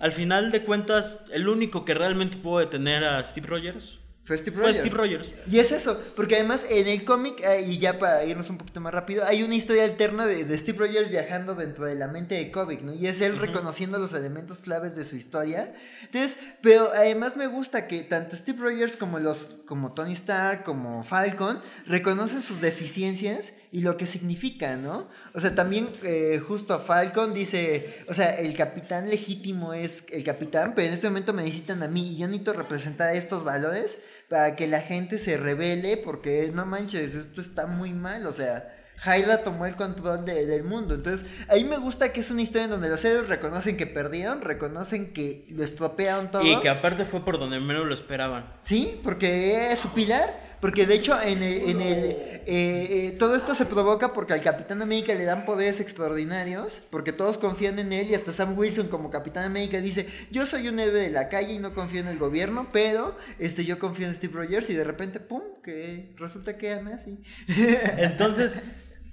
[0.00, 3.98] al final de cuentas, el único que realmente pudo detener a Steve Rogers
[4.30, 4.78] Fue Steve fue Rogers.
[4.78, 5.34] Steve Rogers.
[5.50, 8.80] Y es eso, porque además en el cómic, eh, y ya para irnos un poquito
[8.80, 12.36] más rápido, hay una historia alterna de, de Steve Rogers viajando dentro de la mente
[12.36, 12.94] de Kovic, ¿no?
[12.94, 15.74] Y es él reconociendo los elementos claves de su historia.
[16.02, 21.02] Entonces, pero además me gusta que tanto Steve Rogers como los, como Tony Stark, como
[21.02, 25.08] Falcon, reconocen sus deficiencias y lo que significa, ¿no?
[25.32, 30.24] O sea, también eh, justo a Falcon dice, o sea, el capitán legítimo es el
[30.24, 33.98] capitán, pero en este momento me necesitan a mí y yo necesito representar estos valores
[34.28, 38.76] para que la gente se revele porque no manches, esto está muy mal, o sea,
[39.02, 40.94] Hydra tomó el control de- del mundo.
[40.94, 43.86] Entonces, a mí me gusta que es una historia en donde los héroes reconocen que
[43.86, 46.42] perdieron, reconocen que lo estropearon todo.
[46.44, 48.52] Y que aparte fue por donde menos lo esperaban.
[48.60, 50.49] Sí, porque es su pilar.
[50.60, 54.42] Porque de hecho, en el, en el, eh, eh, todo esto se provoca porque al
[54.42, 56.82] Capitán América le dan poderes extraordinarios.
[56.90, 58.10] Porque todos confían en él.
[58.10, 61.54] Y hasta Sam Wilson, como Capitán América, dice: Yo soy un héroe de la calle
[61.54, 62.68] y no confío en el gobierno.
[62.72, 64.68] Pero este, yo confío en Steve Rogers.
[64.68, 67.18] Y de repente, pum, que resulta que era nazi.
[67.96, 68.52] Entonces,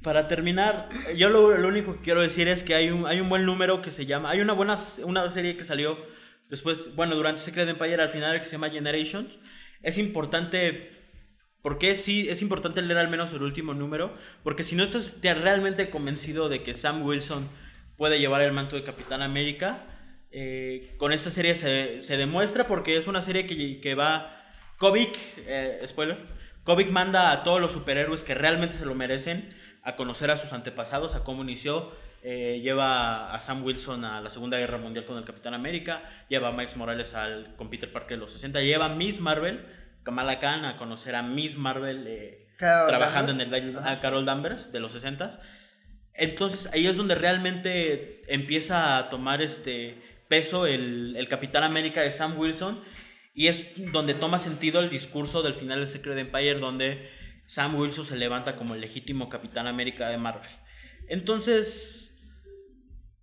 [0.01, 3.29] para terminar, yo lo, lo único que quiero decir es que hay un, hay un
[3.29, 4.29] buen número que se llama.
[4.31, 5.97] Hay una buena una serie que salió
[6.49, 9.29] después, bueno, durante Secret Empire al final que se llama Generations.
[9.81, 10.96] Es importante.
[11.68, 14.13] Porque sí, es importante leer al menos el último número.
[14.41, 17.45] Porque si no estás te- realmente convencido de que Sam Wilson
[17.97, 19.84] puede llevar el manto de Capitán América,
[20.32, 24.34] eh, con esta serie se, demuestra porque es una serie que, que va.
[24.78, 26.18] Kovic, eh, spoiler.
[26.63, 29.53] Kovic manda a todos los superhéroes que realmente se lo merecen
[29.84, 31.91] a conocer a sus antepasados, a cómo inició.
[32.24, 36.47] Eh, lleva a Sam Wilson a la Segunda Guerra Mundial con el Capitán América, lleva
[36.47, 39.65] a Miles Morales al, con Peter Parker de los 60, lleva a Miss Marvel,
[40.08, 43.51] Kamala Khan, a conocer a Miss Marvel eh, trabajando Danvers.
[43.51, 45.38] en el a Carol Danvers de los 60.
[46.14, 52.12] Entonces ahí es donde realmente empieza a tomar este peso el, el Capitán América de
[52.12, 52.80] Sam Wilson
[53.34, 57.10] y es donde toma sentido el discurso del final de Secret Empire donde
[57.47, 60.49] Sam Wilson se levanta como el legítimo Capitán América de Marvel.
[61.10, 62.07] Entonces,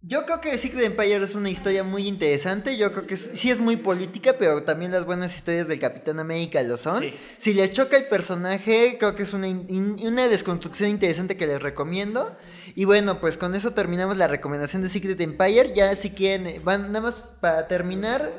[0.06, 2.76] Yo creo que Secret Empire es una historia muy interesante.
[2.76, 6.18] Yo creo que es- sí es muy política, pero también las buenas historias del Capitán
[6.20, 7.00] América lo son.
[7.02, 7.14] Sí.
[7.38, 11.62] Si les choca el personaje, creo que es una, in- una desconstrucción interesante que les
[11.62, 12.36] recomiendo.
[12.74, 15.72] Y bueno, pues con eso terminamos la recomendación de Secret Empire.
[15.74, 18.30] Ya si quieren, eh, van nada más para terminar.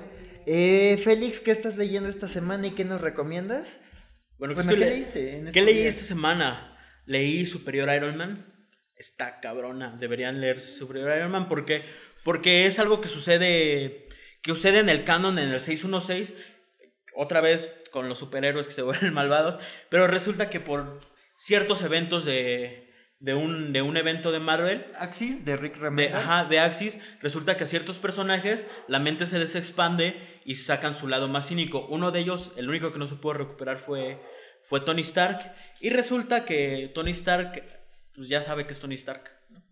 [0.47, 3.79] eh, Félix, ¿qué estás leyendo esta semana y qué nos recomiendas?
[4.37, 6.71] bueno, Bueno, ¿qué le- leíste en ¿Qué leí esta semana?
[7.07, 8.45] Leí Superior Iron Man.
[8.95, 9.95] Está cabrona.
[9.97, 11.83] Deberían leer Superior Iron Man porque,
[12.23, 14.07] porque es algo que sucede,
[14.41, 16.33] que sucede en el canon, en el 616.
[17.13, 19.57] Otra vez con los superhéroes que se vuelven malvados.
[19.89, 20.99] Pero resulta que por
[21.37, 26.15] ciertos eventos de, de, un, de un evento de Marvel, Axis de Rick de, Remender.
[26.15, 30.95] ajá, de Axis, resulta que a ciertos personajes la mente se les expande y sacan
[30.95, 31.87] su lado más cínico.
[31.89, 34.21] Uno de ellos, el único que no se pudo recuperar fue,
[34.63, 35.53] fue Tony Stark.
[35.79, 37.63] Y resulta que Tony Stark,
[38.15, 39.29] pues ya sabe que es Tony Stark,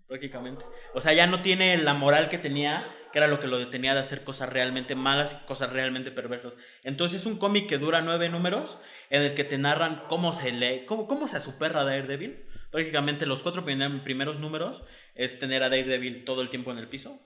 [0.08, 0.66] prácticamente.
[0.94, 3.94] O sea, ya no tiene la moral que tenía, que era lo que lo detenía
[3.94, 6.56] de hacer cosas realmente malas y cosas realmente perversas.
[6.84, 8.78] Entonces es un cómic que dura nueve números,
[9.10, 12.46] en el que te narran cómo se lee, cómo, cómo se superra Daredevil.
[12.72, 14.84] Prácticamente los cuatro prim- primeros números
[15.16, 17.20] es tener a Daredevil todo el tiempo en el piso.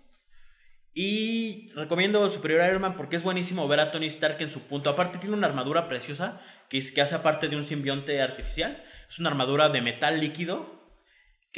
[0.94, 4.90] Y recomiendo Superior Iron Man porque es buenísimo ver a Tony Stark en su punto.
[4.90, 8.84] Aparte tiene una armadura preciosa que, es- que hace parte de un simbionte artificial.
[9.08, 10.77] Es una armadura de metal líquido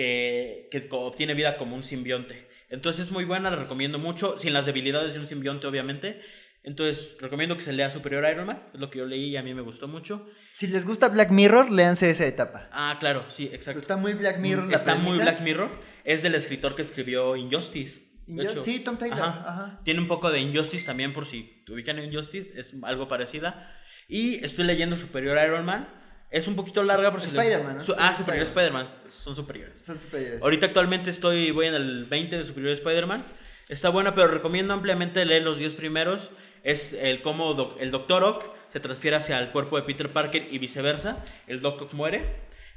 [0.04, 2.47] que, que obtiene vida como un simbionte.
[2.70, 6.22] Entonces es muy buena, la recomiendo mucho, sin las debilidades de un simbionte obviamente.
[6.64, 9.43] Entonces recomiendo que se lea Superior Iron Man, es lo que yo leí y a
[9.43, 10.26] mí me gustó mucho.
[10.52, 12.70] Si les gusta Black Mirror, léanse esa etapa.
[12.72, 13.82] Ah, claro, sí, exacto.
[13.82, 14.68] Está muy Black Mirror.
[14.70, 15.24] la Está muy premisa.
[15.24, 15.80] Black Mirror.
[16.06, 18.02] Es del escritor que escribió Injustice.
[18.28, 18.64] de Inju- hecho.
[18.64, 19.43] sí, Tom Taylor, Ajá.
[19.47, 19.82] ajá.
[19.84, 22.58] Tiene un poco de Injustice también, por si ubican Injustice.
[22.58, 23.76] Es algo parecida.
[24.08, 25.89] Y estoy leyendo Superior Iron Man.
[26.32, 27.84] Es un poquito larga, pero Spider-Man, ¿no?
[27.84, 28.89] Su- ah, Superior Spider-Man.
[29.07, 29.82] Son superiores.
[29.82, 30.41] Son superiores.
[30.41, 33.23] Ahorita actualmente estoy, voy en el 20 de Superior Spider-Man.
[33.67, 36.30] Está buena, pero recomiendo ampliamente leer los 10 primeros.
[36.63, 38.23] Es el cómo doc- el Dr.
[38.23, 41.23] Ock se transfiere hacia el cuerpo de Peter Parker y viceversa.
[41.47, 42.23] El Doc Ock muere,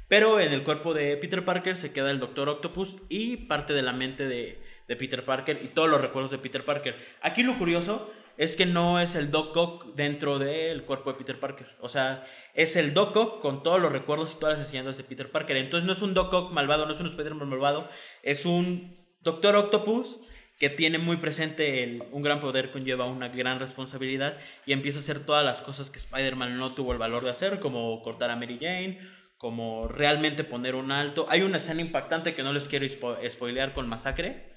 [0.07, 3.81] pero en el cuerpo de Peter Parker se queda el Doctor Octopus y parte de
[3.83, 6.95] la mente de, de Peter Parker y todos los recuerdos de Peter Parker.
[7.21, 11.39] Aquí lo curioso es que no es el Doc Ock dentro del cuerpo de Peter
[11.39, 11.67] Parker.
[11.79, 15.03] O sea, es el Doc Ock con todos los recuerdos y todas las enseñanzas de
[15.03, 15.57] Peter Parker.
[15.57, 17.89] Entonces no es un Doc Ock malvado, no es un Spider-Man malvado,
[18.21, 20.19] es un Doctor Octopus
[20.59, 25.01] que tiene muy presente el, un gran poder conlleva una gran responsabilidad y empieza a
[25.01, 28.35] hacer todas las cosas que Spider-Man no tuvo el valor de hacer, como cortar a
[28.35, 28.99] Mary Jane,
[29.37, 31.25] como realmente poner un alto.
[31.29, 34.52] Hay una escena impactante que no les quiero spo- spoilear con Masacre,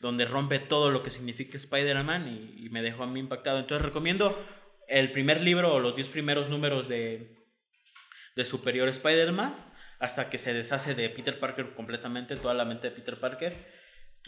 [0.00, 3.58] donde rompe todo lo que significa Spider-Man y, me dejó a mí impactado.
[3.58, 4.38] Entonces recomiendo
[4.86, 7.36] el primer libro o los 10 primeros números de,
[8.36, 9.54] de Superior Spider-Man
[9.98, 13.77] hasta que se deshace de Peter Parker completamente, toda la mente de Peter Parker.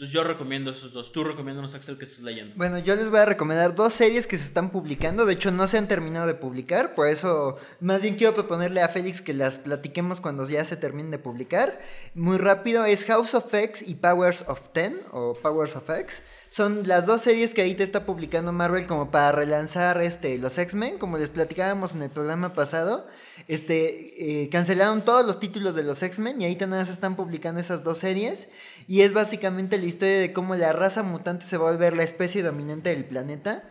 [0.01, 1.11] Entonces yo recomiendo esos dos.
[1.11, 2.55] Tú recomiéndanos, Axel, que estés leyendo.
[2.55, 5.27] Bueno, yo les voy a recomendar dos series que se están publicando.
[5.27, 6.95] De hecho, no se han terminado de publicar.
[6.95, 11.11] Por eso, más bien quiero proponerle a Félix que las platiquemos cuando ya se terminen
[11.11, 11.79] de publicar.
[12.15, 16.23] Muy rápido, es House of X y Powers of Ten, o Powers of X.
[16.49, 20.97] Son las dos series que ahorita está publicando Marvel como para relanzar este, los X-Men.
[20.97, 23.07] Como les platicábamos en el programa pasado,
[23.47, 27.61] este, eh, cancelaron todos los títulos de los X-Men y ahorita nada más están publicando
[27.61, 28.49] esas dos series.
[28.91, 32.03] Y es básicamente la historia de cómo la raza mutante se va a volver la
[32.03, 33.63] especie dominante del planeta.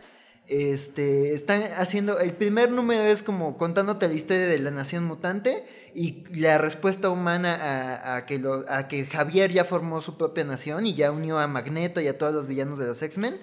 [0.47, 5.63] Este, están haciendo, el primer número es como contándote la historia de la nación mutante
[5.93, 8.63] y la respuesta humana a, que, lo,
[9.11, 12.47] Javier ya formó su propia nación y ya unió a Magneto y a todos los
[12.47, 13.39] villanos de los X-Men.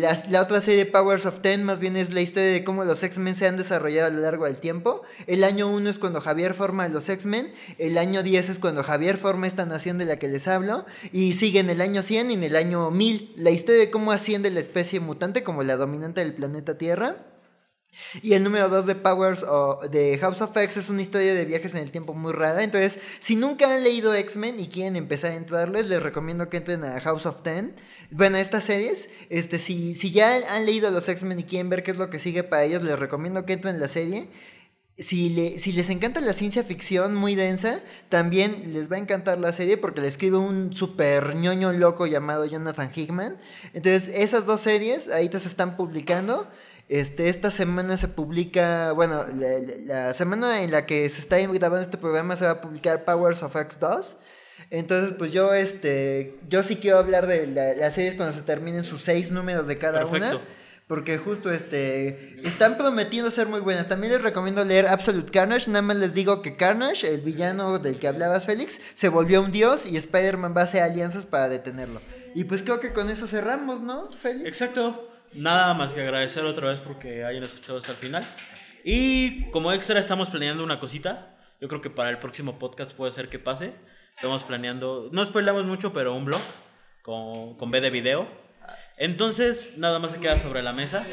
[0.00, 3.02] La, la otra serie, Powers of Ten, más bien es la historia de cómo los
[3.02, 5.02] X-Men se han desarrollado a lo largo del tiempo.
[5.26, 8.82] El año 1 es cuando Javier forma a los X-Men, el año 10 es cuando
[8.82, 12.30] Javier forma esta nación de la que les hablo, y sigue en el año 100
[12.30, 15.76] y en el año 1000 la historia de cómo asciende la especie mutante como la
[15.76, 17.33] dominante del planeta Tierra.
[18.22, 21.44] Y el número 2 de Powers o de House of X es una historia de
[21.44, 22.62] viajes en el tiempo muy rara.
[22.62, 26.84] Entonces, si nunca han leído X-Men y quieren empezar a entrarles, les recomiendo que entren
[26.84, 27.74] a House of Ten.
[28.10, 31.90] Bueno, estas series, este, si, si ya han leído los X-Men y quieren ver qué
[31.92, 34.28] es lo que sigue para ellos, les recomiendo que entren en la serie.
[34.96, 37.80] Si, le- si les encanta la ciencia ficción muy densa,
[38.10, 42.44] también les va a encantar la serie porque le escribe un super ñoño loco llamado
[42.44, 43.36] Jonathan Hickman.
[43.72, 46.48] Entonces, esas dos series ahorita se están publicando.
[46.88, 49.48] Este, esta semana se publica, bueno, la,
[49.84, 53.42] la- semana en la que se está grabando este programa se va a publicar Powers
[53.42, 54.16] of X 2.
[54.70, 58.84] Entonces, pues yo, este, yo sí quiero hablar de la- las series cuando se terminen
[58.84, 60.36] sus seis números de cada Perfecto.
[60.36, 60.44] una.
[60.86, 63.88] Porque justo, este, están prometiendo ser muy buenas.
[63.88, 65.70] También les recomiendo leer Absolute Carnage.
[65.70, 69.50] Nada más les digo que Carnage, el villano del que hablabas, Félix, se volvió un
[69.50, 72.02] dios y Spider-Man va a hacer alianzas para detenerlo.
[72.34, 74.46] Y pues creo que con eso cerramos, ¿no, Félix?
[74.46, 75.08] Exacto.
[75.34, 78.24] Nada más que agradecer otra vez porque hayan escuchado hasta el final.
[78.84, 81.36] Y como extra estamos planeando una cosita.
[81.60, 83.72] Yo creo que para el próximo podcast puede ser que pase.
[84.16, 86.42] Estamos planeando, no spoilamos mucho, pero un blog
[87.02, 88.28] con, con B de video.
[88.96, 91.04] Entonces, nada más se queda sobre la mesa.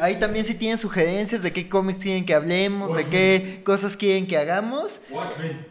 [0.00, 4.26] Ahí también si tienen sugerencias de qué cómics quieren que hablemos, de qué cosas quieren
[4.26, 5.00] que hagamos.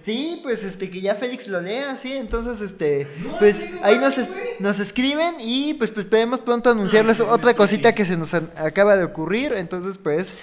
[0.02, 3.08] Sí, pues este que ya Félix lo lea, sí, entonces este
[3.40, 8.06] pues ahí nos, es- nos escriben y pues, pues esperemos pronto anunciarles otra cosita que
[8.06, 10.36] se nos an- acaba de ocurrir, entonces pues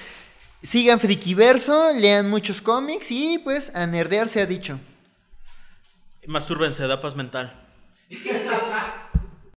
[0.62, 4.80] sigan Frikiverso, lean muchos cómics y pues a nerdear se ha dicho.
[6.26, 7.53] Mastúrbense, da paz mental.